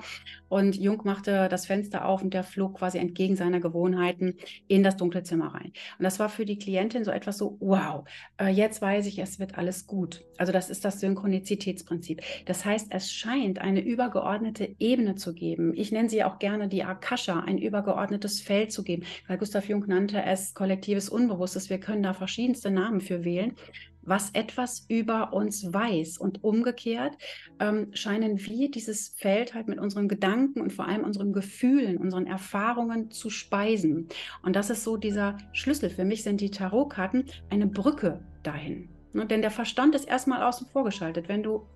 Und 0.49 0.77
Jung 0.77 1.01
machte 1.03 1.49
das 1.49 1.67
Fenster 1.67 2.05
auf 2.05 2.23
und 2.23 2.35
der 2.35 2.45
flog 2.45 2.79
quasi 2.79 2.99
entgegen 2.99 3.35
seiner 3.35 3.59
Gewohnheiten 3.59 4.37
in 4.69 4.85
das 4.85 4.97
dunkle 4.97 5.25
Zimmer 5.25 5.55
rein. 5.55 5.73
Und 5.99 6.05
das 6.05 6.21
war 6.21 6.29
für 6.29 6.45
die 6.45 6.59
Klientin 6.59 7.05
so 7.05 7.11
etwas 7.11 7.37
so, 7.37 7.57
wow, 7.59 8.05
äh, 8.41 8.60
jetzt 8.61 8.81
weiß 8.81 9.07
ich, 9.07 9.19
es 9.19 9.41
wird 9.41 9.59
alles 9.59 9.87
gut. 9.87 10.25
Also 10.37 10.53
das 10.53 10.71
ist 10.71 10.85
das 10.85 11.01
Synchronizitätsprinzip. 11.01 12.23
Das 12.47 12.65
heißt, 12.65 12.89
es 12.91 13.13
scheint 13.13 13.59
eine 13.61 13.81
übergeordnete 13.81 14.77
Ebene 14.79 15.17
zu 15.17 15.35
geben. 15.35 15.73
Ich 15.75 15.93
nenne 15.93 16.09
sie 16.09 16.23
auch 16.25 16.39
gerne 16.39 16.69
die 16.69 16.85
Akasha, 16.85 17.41
ein 17.41 17.59
übergeordnetes 17.59 18.41
Feld 18.41 18.73
zu 18.73 18.85
geben. 18.85 19.05
Weil 19.27 19.39
Gustav 19.39 19.69
Jung 19.69 19.85
nannte 19.87 20.23
es 20.23 20.55
kollektives 20.55 21.09
Unbewusstes. 21.09 21.71
Wir 21.71 21.81
können 21.81 22.03
da 22.03 22.15
verschiedenste 22.15 22.71
Namen 22.71 23.01
für 23.01 23.25
wählen. 23.25 23.55
was 24.03 24.31
etwas 24.31 24.87
über 24.89 25.33
uns 25.33 25.73
weiß. 25.73 26.19
Und 26.19 26.43
umgekehrt 26.43 27.17
ähm, 27.61 27.89
scheinen 27.93 28.39
wir 28.39 28.71
dieses 28.71 29.11
Feld 29.17 29.55
halt 29.55 29.69
mit 29.69 29.79
unseren 29.79 30.09
Gedanken 30.09 30.61
und 30.61 30.73
vor 30.73 30.89
allem 30.89 31.05
unseren 31.05 31.33
Gefühlen, 31.33 31.99
unseren 31.99 32.27
Erfahrungen 32.27 33.11
zu 33.11 33.31
speisen. 33.31 34.09
Und 34.43 34.57
das 34.57 34.71
ist 34.71 34.85
so 34.85 34.97
dieser 34.97 35.37
Schlüssel. 35.53 35.91
Für 35.91 36.05
mich 36.05 36.23
sind 36.23 36.41
die 36.41 36.51
Tarotkarten 36.51 37.27
eine 37.51 37.67
Brücke 37.67 38.21
dahin. 38.43 38.89
Ne, 39.13 39.27
denn 39.27 39.43
der 39.43 39.51
Verstand 39.51 39.97
ist 39.97 40.05
erstmal 40.05 40.43
außen 40.43 40.69
vor 40.69 40.85
geschaltet. 40.85 41.29
Wenn 41.29 41.43
du 41.43 41.67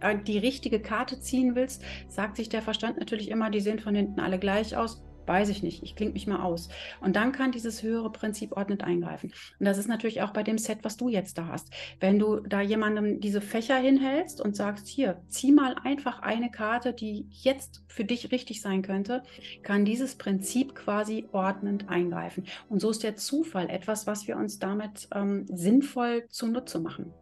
äh, 0.00 0.16
die 0.18 0.38
richtige 0.38 0.80
Karte 0.80 1.20
ziehen 1.20 1.54
willst, 1.54 1.84
sagt 2.08 2.36
sich 2.36 2.48
der 2.48 2.62
Verstand 2.62 2.98
natürlich 2.98 3.30
immer, 3.30 3.50
die 3.50 3.60
sehen 3.60 3.78
von 3.78 3.94
hinten 3.94 4.18
alle 4.18 4.38
gleich 4.40 4.76
aus. 4.76 5.02
Weiß 5.26 5.48
ich 5.48 5.62
nicht, 5.62 5.82
ich 5.82 5.96
klinge 5.96 6.12
mich 6.12 6.26
mal 6.26 6.42
aus. 6.42 6.68
Und 7.00 7.16
dann 7.16 7.32
kann 7.32 7.52
dieses 7.52 7.82
höhere 7.82 8.10
Prinzip 8.12 8.56
ordnet 8.56 8.82
eingreifen. 8.82 9.32
Und 9.58 9.66
das 9.66 9.78
ist 9.78 9.88
natürlich 9.88 10.22
auch 10.22 10.32
bei 10.32 10.42
dem 10.42 10.58
Set, 10.58 10.78
was 10.82 10.96
du 10.96 11.08
jetzt 11.08 11.38
da 11.38 11.48
hast. 11.48 11.70
Wenn 12.00 12.18
du 12.18 12.40
da 12.40 12.60
jemandem 12.60 13.20
diese 13.20 13.40
Fächer 13.40 13.76
hinhältst 13.76 14.40
und 14.40 14.54
sagst, 14.54 14.86
hier, 14.86 15.22
zieh 15.28 15.52
mal 15.52 15.76
einfach 15.82 16.20
eine 16.20 16.50
Karte, 16.50 16.92
die 16.92 17.26
jetzt 17.30 17.82
für 17.88 18.04
dich 18.04 18.32
richtig 18.32 18.60
sein 18.60 18.82
könnte, 18.82 19.22
kann 19.62 19.84
dieses 19.84 20.16
Prinzip 20.16 20.74
quasi 20.74 21.26
ordnend 21.32 21.88
eingreifen. 21.88 22.44
Und 22.68 22.80
so 22.80 22.90
ist 22.90 23.02
der 23.02 23.16
Zufall 23.16 23.70
etwas, 23.70 24.06
was 24.06 24.28
wir 24.28 24.36
uns 24.36 24.58
damit 24.58 25.08
ähm, 25.14 25.46
sinnvoll 25.48 26.26
zunutze 26.28 26.80
machen. 26.80 27.12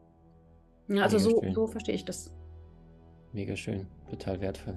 Ja, 0.89 1.05
also 1.05 1.19
so, 1.19 1.43
so 1.55 1.67
verstehe 1.67 1.95
ich 1.95 2.05
das. 2.05 2.35
Mega 3.33 3.57
schön, 3.57 3.87
total 4.11 4.41
wertvoll. 4.41 4.77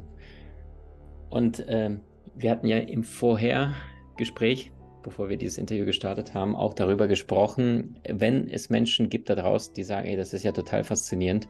Und 1.29 1.65
ähm 1.67 2.01
wir 2.35 2.51
hatten 2.51 2.67
ja 2.67 2.77
im 2.77 3.03
Vorhergespräch, 3.03 4.71
bevor 5.03 5.29
wir 5.29 5.37
dieses 5.37 5.57
Interview 5.57 5.85
gestartet 5.85 6.33
haben, 6.33 6.55
auch 6.55 6.73
darüber 6.73 7.07
gesprochen, 7.07 7.99
wenn 8.07 8.49
es 8.49 8.69
Menschen 8.69 9.09
gibt 9.09 9.29
da 9.29 9.35
draußen, 9.35 9.73
die 9.73 9.83
sagen, 9.83 10.07
ey, 10.07 10.17
das 10.17 10.33
ist 10.33 10.43
ja 10.43 10.51
total 10.51 10.83
faszinierend, 10.83 11.47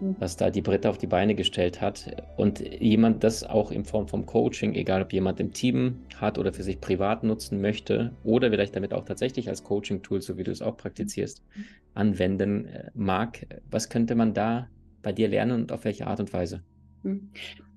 mhm. 0.00 0.16
was 0.18 0.36
da 0.36 0.50
die 0.50 0.60
Britta 0.60 0.90
auf 0.90 0.98
die 0.98 1.06
Beine 1.06 1.34
gestellt 1.34 1.80
hat 1.80 2.24
und 2.36 2.60
jemand 2.60 3.24
das 3.24 3.42
auch 3.42 3.72
in 3.72 3.84
Form 3.84 4.06
vom 4.06 4.26
Coaching, 4.26 4.74
egal 4.74 5.02
ob 5.02 5.12
jemand 5.12 5.40
im 5.40 5.52
Team 5.52 6.00
hat 6.16 6.38
oder 6.38 6.52
für 6.52 6.62
sich 6.62 6.80
privat 6.80 7.24
nutzen 7.24 7.60
möchte 7.60 8.12
oder 8.22 8.50
vielleicht 8.50 8.76
damit 8.76 8.92
auch 8.92 9.04
tatsächlich 9.04 9.48
als 9.48 9.64
Coaching-Tool, 9.64 10.20
so 10.20 10.36
wie 10.36 10.44
du 10.44 10.50
es 10.50 10.62
auch 10.62 10.76
praktizierst, 10.76 11.42
mhm. 11.56 11.64
anwenden 11.94 12.66
äh, 12.66 12.90
mag, 12.94 13.46
was 13.70 13.88
könnte 13.88 14.14
man 14.14 14.34
da 14.34 14.68
bei 15.02 15.12
dir 15.12 15.28
lernen 15.28 15.62
und 15.62 15.72
auf 15.72 15.84
welche 15.84 16.06
Art 16.06 16.20
und 16.20 16.32
Weise? 16.32 16.62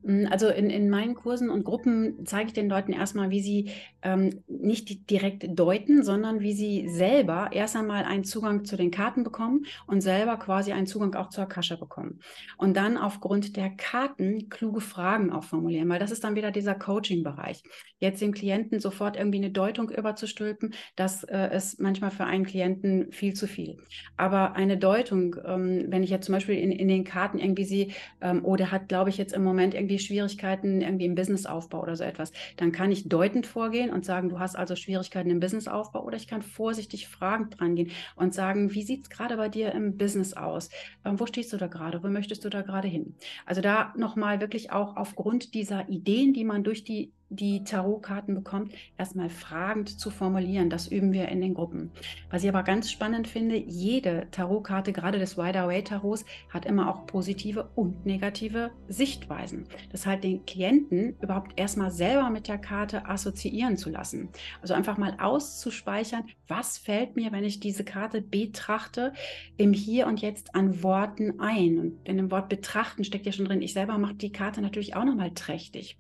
Hm, 0.03 0.27
also 0.29 0.47
in, 0.49 0.69
in 0.69 0.89
meinen 0.89 1.15
Kursen 1.15 1.49
und 1.49 1.63
Gruppen 1.63 2.25
zeige 2.25 2.47
ich 2.47 2.53
den 2.53 2.69
Leuten 2.69 2.93
erstmal, 2.93 3.29
wie 3.29 3.41
sie 3.41 3.71
ähm, 4.01 4.43
nicht 4.47 5.09
direkt 5.09 5.47
deuten, 5.57 6.03
sondern 6.03 6.41
wie 6.41 6.53
sie 6.53 6.89
selber 6.89 7.49
erst 7.51 7.75
einmal 7.75 8.03
einen 8.03 8.23
Zugang 8.23 8.65
zu 8.65 8.75
den 8.75 8.91
Karten 8.91 9.23
bekommen 9.23 9.65
und 9.87 10.01
selber 10.01 10.37
quasi 10.37 10.71
einen 10.73 10.87
Zugang 10.87 11.15
auch 11.15 11.29
zur 11.29 11.45
Akasha 11.45 11.75
bekommen. 11.75 12.19
Und 12.57 12.75
dann 12.75 12.97
aufgrund 12.97 13.55
der 13.55 13.69
Karten 13.69 14.49
kluge 14.49 14.81
Fragen 14.81 15.31
auch 15.31 15.43
formulieren, 15.43 15.89
weil 15.89 15.99
das 15.99 16.11
ist 16.11 16.23
dann 16.23 16.35
wieder 16.35 16.51
dieser 16.51 16.75
Coaching-Bereich. 16.75 17.63
Jetzt 17.99 18.21
dem 18.21 18.33
Klienten 18.33 18.79
sofort 18.79 19.15
irgendwie 19.15 19.37
eine 19.37 19.51
Deutung 19.51 19.89
überzustülpen, 19.89 20.73
das 20.95 21.23
äh, 21.23 21.55
ist 21.55 21.79
manchmal 21.79 22.11
für 22.11 22.25
einen 22.25 22.45
Klienten 22.45 23.11
viel 23.11 23.33
zu 23.33 23.47
viel. 23.47 23.77
Aber 24.17 24.53
eine 24.53 24.77
Deutung, 24.77 25.35
ähm, 25.45 25.85
wenn 25.87 26.03
ich 26.03 26.09
jetzt 26.09 26.25
zum 26.25 26.33
Beispiel 26.33 26.57
in, 26.57 26.71
in 26.71 26.87
den 26.87 27.05
Karten 27.05 27.39
irgendwie 27.39 27.65
sehe, 27.65 27.87
ähm, 28.21 28.41
oh, 28.43 28.57
hat, 28.57 28.87
glaube 28.89 29.09
ich, 29.09 29.17
jetzt 29.17 29.33
im 29.33 29.43
Moment 29.43 29.73
irgendwie 29.73 29.92
irgendwie 29.93 30.05
Schwierigkeiten 30.05 30.81
irgendwie 30.81 31.05
im 31.05 31.15
Businessaufbau 31.15 31.81
oder 31.81 31.95
so 31.95 32.03
etwas, 32.03 32.31
dann 32.57 32.71
kann 32.71 32.91
ich 32.91 33.07
deutend 33.07 33.45
vorgehen 33.45 33.91
und 33.91 34.05
sagen, 34.05 34.29
du 34.29 34.39
hast 34.39 34.55
also 34.55 34.75
Schwierigkeiten 34.75 35.29
im 35.29 35.39
Businessaufbau 35.39 36.03
oder 36.03 36.17
ich 36.17 36.27
kann 36.27 36.41
vorsichtig 36.41 37.07
fragend 37.07 37.59
dran 37.59 37.75
gehen 37.75 37.91
und 38.15 38.33
sagen, 38.33 38.73
wie 38.73 38.83
sieht 38.83 39.03
es 39.03 39.09
gerade 39.09 39.37
bei 39.37 39.49
dir 39.49 39.71
im 39.73 39.97
Business 39.97 40.33
aus? 40.33 40.69
Ähm, 41.05 41.19
wo 41.19 41.25
stehst 41.25 41.53
du 41.53 41.57
da 41.57 41.67
gerade? 41.67 42.03
Wo 42.03 42.07
möchtest 42.07 42.43
du 42.45 42.49
da 42.49 42.61
gerade 42.61 42.87
hin? 42.87 43.15
Also 43.45 43.61
da 43.61 43.93
nochmal 43.97 44.41
wirklich 44.41 44.71
auch 44.71 44.95
aufgrund 44.95 45.53
dieser 45.53 45.89
Ideen, 45.89 46.33
die 46.33 46.43
man 46.43 46.63
durch 46.63 46.83
die 46.83 47.11
die 47.35 47.63
Tarotkarten 47.63 48.35
bekommt, 48.35 48.73
erstmal 48.97 49.29
fragend 49.29 49.99
zu 49.99 50.09
formulieren. 50.09 50.69
Das 50.69 50.87
üben 50.87 51.11
wir 51.11 51.29
in 51.29 51.41
den 51.41 51.53
Gruppen. 51.53 51.91
Was 52.29 52.43
ich 52.43 52.49
aber 52.49 52.63
ganz 52.63 52.91
spannend 52.91 53.27
finde, 53.27 53.55
jede 53.55 54.27
Tarotkarte, 54.31 54.93
gerade 54.93 55.19
des 55.19 55.37
Wider 55.37 55.67
Way 55.67 55.83
Tarots, 55.83 56.25
hat 56.49 56.65
immer 56.65 56.89
auch 56.89 57.05
positive 57.05 57.69
und 57.75 58.05
negative 58.05 58.71
Sichtweisen. 58.87 59.65
Das 59.91 60.05
heißt, 60.05 60.23
den 60.23 60.45
Klienten 60.45 61.15
überhaupt 61.21 61.59
erstmal 61.59 61.91
selber 61.91 62.29
mit 62.29 62.47
der 62.47 62.57
Karte 62.57 63.05
assoziieren 63.07 63.77
zu 63.77 63.89
lassen. 63.89 64.29
Also 64.61 64.73
einfach 64.73 64.97
mal 64.97 65.17
auszuspeichern, 65.19 66.25
was 66.47 66.77
fällt 66.77 67.15
mir, 67.15 67.31
wenn 67.31 67.43
ich 67.43 67.59
diese 67.59 67.83
Karte 67.83 68.21
betrachte, 68.21 69.13
im 69.57 69.73
Hier 69.73 70.07
und 70.07 70.21
Jetzt 70.21 70.55
an 70.55 70.83
Worten 70.83 71.39
ein. 71.39 71.79
Und 71.79 72.07
in 72.07 72.17
dem 72.17 72.31
Wort 72.31 72.49
betrachten 72.49 73.03
steckt 73.03 73.25
ja 73.25 73.31
schon 73.31 73.45
drin, 73.45 73.61
ich 73.61 73.73
selber 73.73 73.97
mache 73.97 74.15
die 74.15 74.31
Karte 74.31 74.61
natürlich 74.61 74.95
auch 74.95 75.05
nochmal 75.05 75.31
trächtig. 75.31 75.97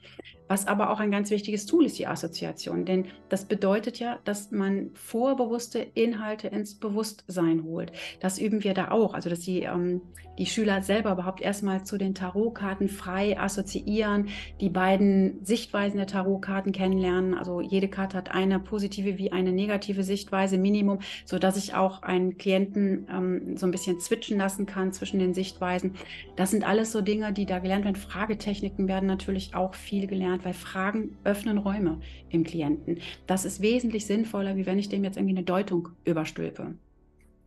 Was 0.53 0.67
aber 0.67 0.91
auch 0.91 0.99
ein 0.99 1.09
ganz 1.09 1.31
wichtiges 1.31 1.65
Tool 1.65 1.87
ist, 1.87 1.97
die 1.97 2.05
Assoziation. 2.05 2.85
Denn 2.85 3.07
das 3.27 3.45
bedeutet 3.45 3.97
ja, 3.97 4.19
dass 4.23 4.51
man 4.51 4.91
vorbewusste 4.93 5.79
Inhalte 5.79 6.47
ins 6.47 6.75
Bewusstsein 6.75 7.63
holt. 7.63 7.91
Das 8.19 8.37
üben 8.37 8.63
wir 8.63 8.75
da 8.75 8.91
auch. 8.91 9.15
Also, 9.15 9.31
dass 9.31 9.39
die, 9.39 9.63
ähm, 9.63 10.03
die 10.37 10.45
Schüler 10.45 10.81
selber 10.81 11.11
überhaupt 11.11 11.41
erstmal 11.41 11.83
zu 11.83 11.97
den 11.97 12.15
Tarotkarten 12.15 12.89
frei 12.89 13.39
assoziieren, 13.39 14.29
die 14.61 14.69
beiden 14.69 15.43
Sichtweisen 15.45 15.97
der 15.97 16.07
Tarotkarten 16.07 16.71
kennenlernen. 16.71 17.33
Also, 17.33 17.61
jede 17.61 17.87
Karte 17.87 18.17
hat 18.17 18.31
eine 18.31 18.59
positive 18.59 19.17
wie 19.17 19.31
eine 19.31 19.51
negative 19.51 20.03
Sichtweise, 20.03 20.57
Minimum, 20.57 20.99
sodass 21.25 21.57
ich 21.57 21.75
auch 21.75 22.03
einen 22.03 22.37
Klienten 22.37 23.07
ähm, 23.11 23.57
so 23.57 23.65
ein 23.65 23.71
bisschen 23.71 23.99
switchen 23.99 24.37
lassen 24.37 24.65
kann 24.65 24.91
zwischen 24.93 25.19
den 25.19 25.33
Sichtweisen. 25.33 25.95
Das 26.35 26.51
sind 26.51 26.67
alles 26.67 26.91
so 26.91 27.01
Dinge, 27.01 27.33
die 27.33 27.45
da 27.45 27.59
gelernt 27.59 27.85
werden. 27.85 27.95
Fragetechniken 27.95 28.87
werden 28.87 29.07
natürlich 29.07 29.55
auch 29.55 29.75
viel 29.75 30.07
gelernt, 30.07 30.45
weil 30.45 30.53
Fragen 30.53 31.17
öffnen 31.23 31.57
Räume 31.57 31.99
im 32.29 32.43
Klienten. 32.43 32.99
Das 33.27 33.45
ist 33.45 33.61
wesentlich 33.61 34.05
sinnvoller, 34.05 34.55
wie 34.55 34.65
wenn 34.65 34.79
ich 34.79 34.89
dem 34.89 35.03
jetzt 35.03 35.17
irgendwie 35.17 35.35
eine 35.35 35.45
Deutung 35.45 35.89
überstülpe. 36.05 36.75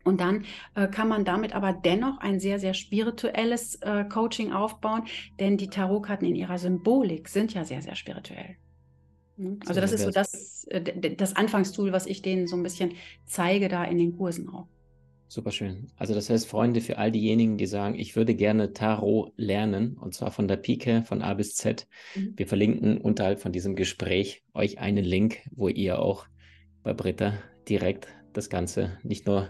Und 0.07 0.21
dann 0.21 0.45
äh, 0.77 0.87
kann 0.87 1.09
man 1.09 1.25
damit 1.25 1.53
aber 1.55 1.73
dennoch 1.73 2.19
ein 2.19 2.39
sehr, 2.39 2.61
sehr 2.61 2.75
spirituelles 2.75 3.75
äh, 3.83 4.05
Coaching 4.05 4.53
aufbauen, 4.53 5.03
denn 5.41 5.57
die 5.57 5.69
Tarotkarten 5.69 6.29
in 6.29 6.37
ihrer 6.37 6.59
Symbolik 6.59 7.29
sind 7.29 7.53
ja 7.55 7.65
sehr, 7.65 7.83
sehr 7.83 7.97
spirituell. 7.97 8.57
Hm? 9.37 9.59
Also 9.67 9.81
das 9.81 9.91
ist 9.91 10.05
so 10.05 10.13
das, 10.13 10.65
äh, 10.71 11.17
das 11.17 11.35
Anfangstool, 11.35 11.91
was 11.93 12.07
ich 12.07 12.23
denen 12.23 12.47
so 12.47 12.57
ein 12.57 12.63
bisschen 12.63 12.93
zeige 13.25 13.69
da 13.69 13.83
in 13.85 13.99
den 13.99 14.17
Kursen 14.17 14.49
auch. 14.49 14.69
Super 15.29 15.51
schön. 15.51 15.89
Also 15.97 16.15
das 16.15 16.31
heißt, 16.31 16.47
Freunde, 16.47 16.81
für 16.81 16.99
all 16.99 17.11
diejenigen, 17.11 17.59
die 17.59 17.67
sagen, 17.67 17.99
ich 17.99 18.15
würde 18.15 18.37
gerne 18.37 18.73
Tarot 18.73 19.33
lernen, 19.37 19.97
und 19.99 20.15
zwar 20.15 20.31
von 20.31 20.47
der 20.47 20.57
Pike 20.57 21.03
von 21.05 21.21
A 21.21 21.35
bis 21.35 21.57
Z. 21.57 21.89
Mhm. 22.15 22.35
Wir 22.37 22.47
verlinken 22.47 22.99
unterhalb 22.99 23.41
von 23.41 23.51
diesem 23.51 23.75
Gespräch 23.75 24.45
euch 24.55 24.79
einen 24.79 25.05
Link, 25.05 25.39
wo 25.51 25.69
ihr 25.69 25.99
auch 25.99 26.27
bei 26.85 26.95
Britta 26.95 27.35
direkt 27.69 28.07
das 28.33 28.51
Ganze 28.51 28.99
nicht 29.03 29.27
nur 29.27 29.49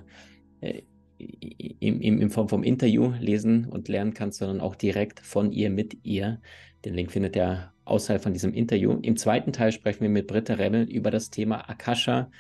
äh, 0.67 0.83
im, 1.19 2.01
im, 2.01 2.21
in 2.21 2.31
Form 2.31 2.49
vom 2.49 2.63
Interview 2.63 3.13
lesen 3.21 3.67
und 3.67 3.89
lernen 3.89 4.13
kannst, 4.13 4.39
sondern 4.39 4.61
auch 4.61 4.75
direkt 4.75 5.21
von 5.21 5.53
ihr 5.53 5.71
mit 5.71 6.05
ihr. 6.05 6.41
Den 6.85 6.95
Link 6.95 7.11
findet 7.11 7.37
ihr 7.37 7.73
außerhalb 7.85 8.23
von 8.23 8.33
diesem 8.33 8.53
Interview. 8.53 8.99
Im 9.03 9.17
zweiten 9.17 9.53
Teil 9.53 9.73
sprechen 9.73 10.03
wir 10.03 10.11
mit 10.11 10.27
Britta 10.27 10.55
Rebel 10.55 10.83
über 10.83 11.11
das 11.11 11.31
Thema 11.31 11.69
Akasha 11.71 12.31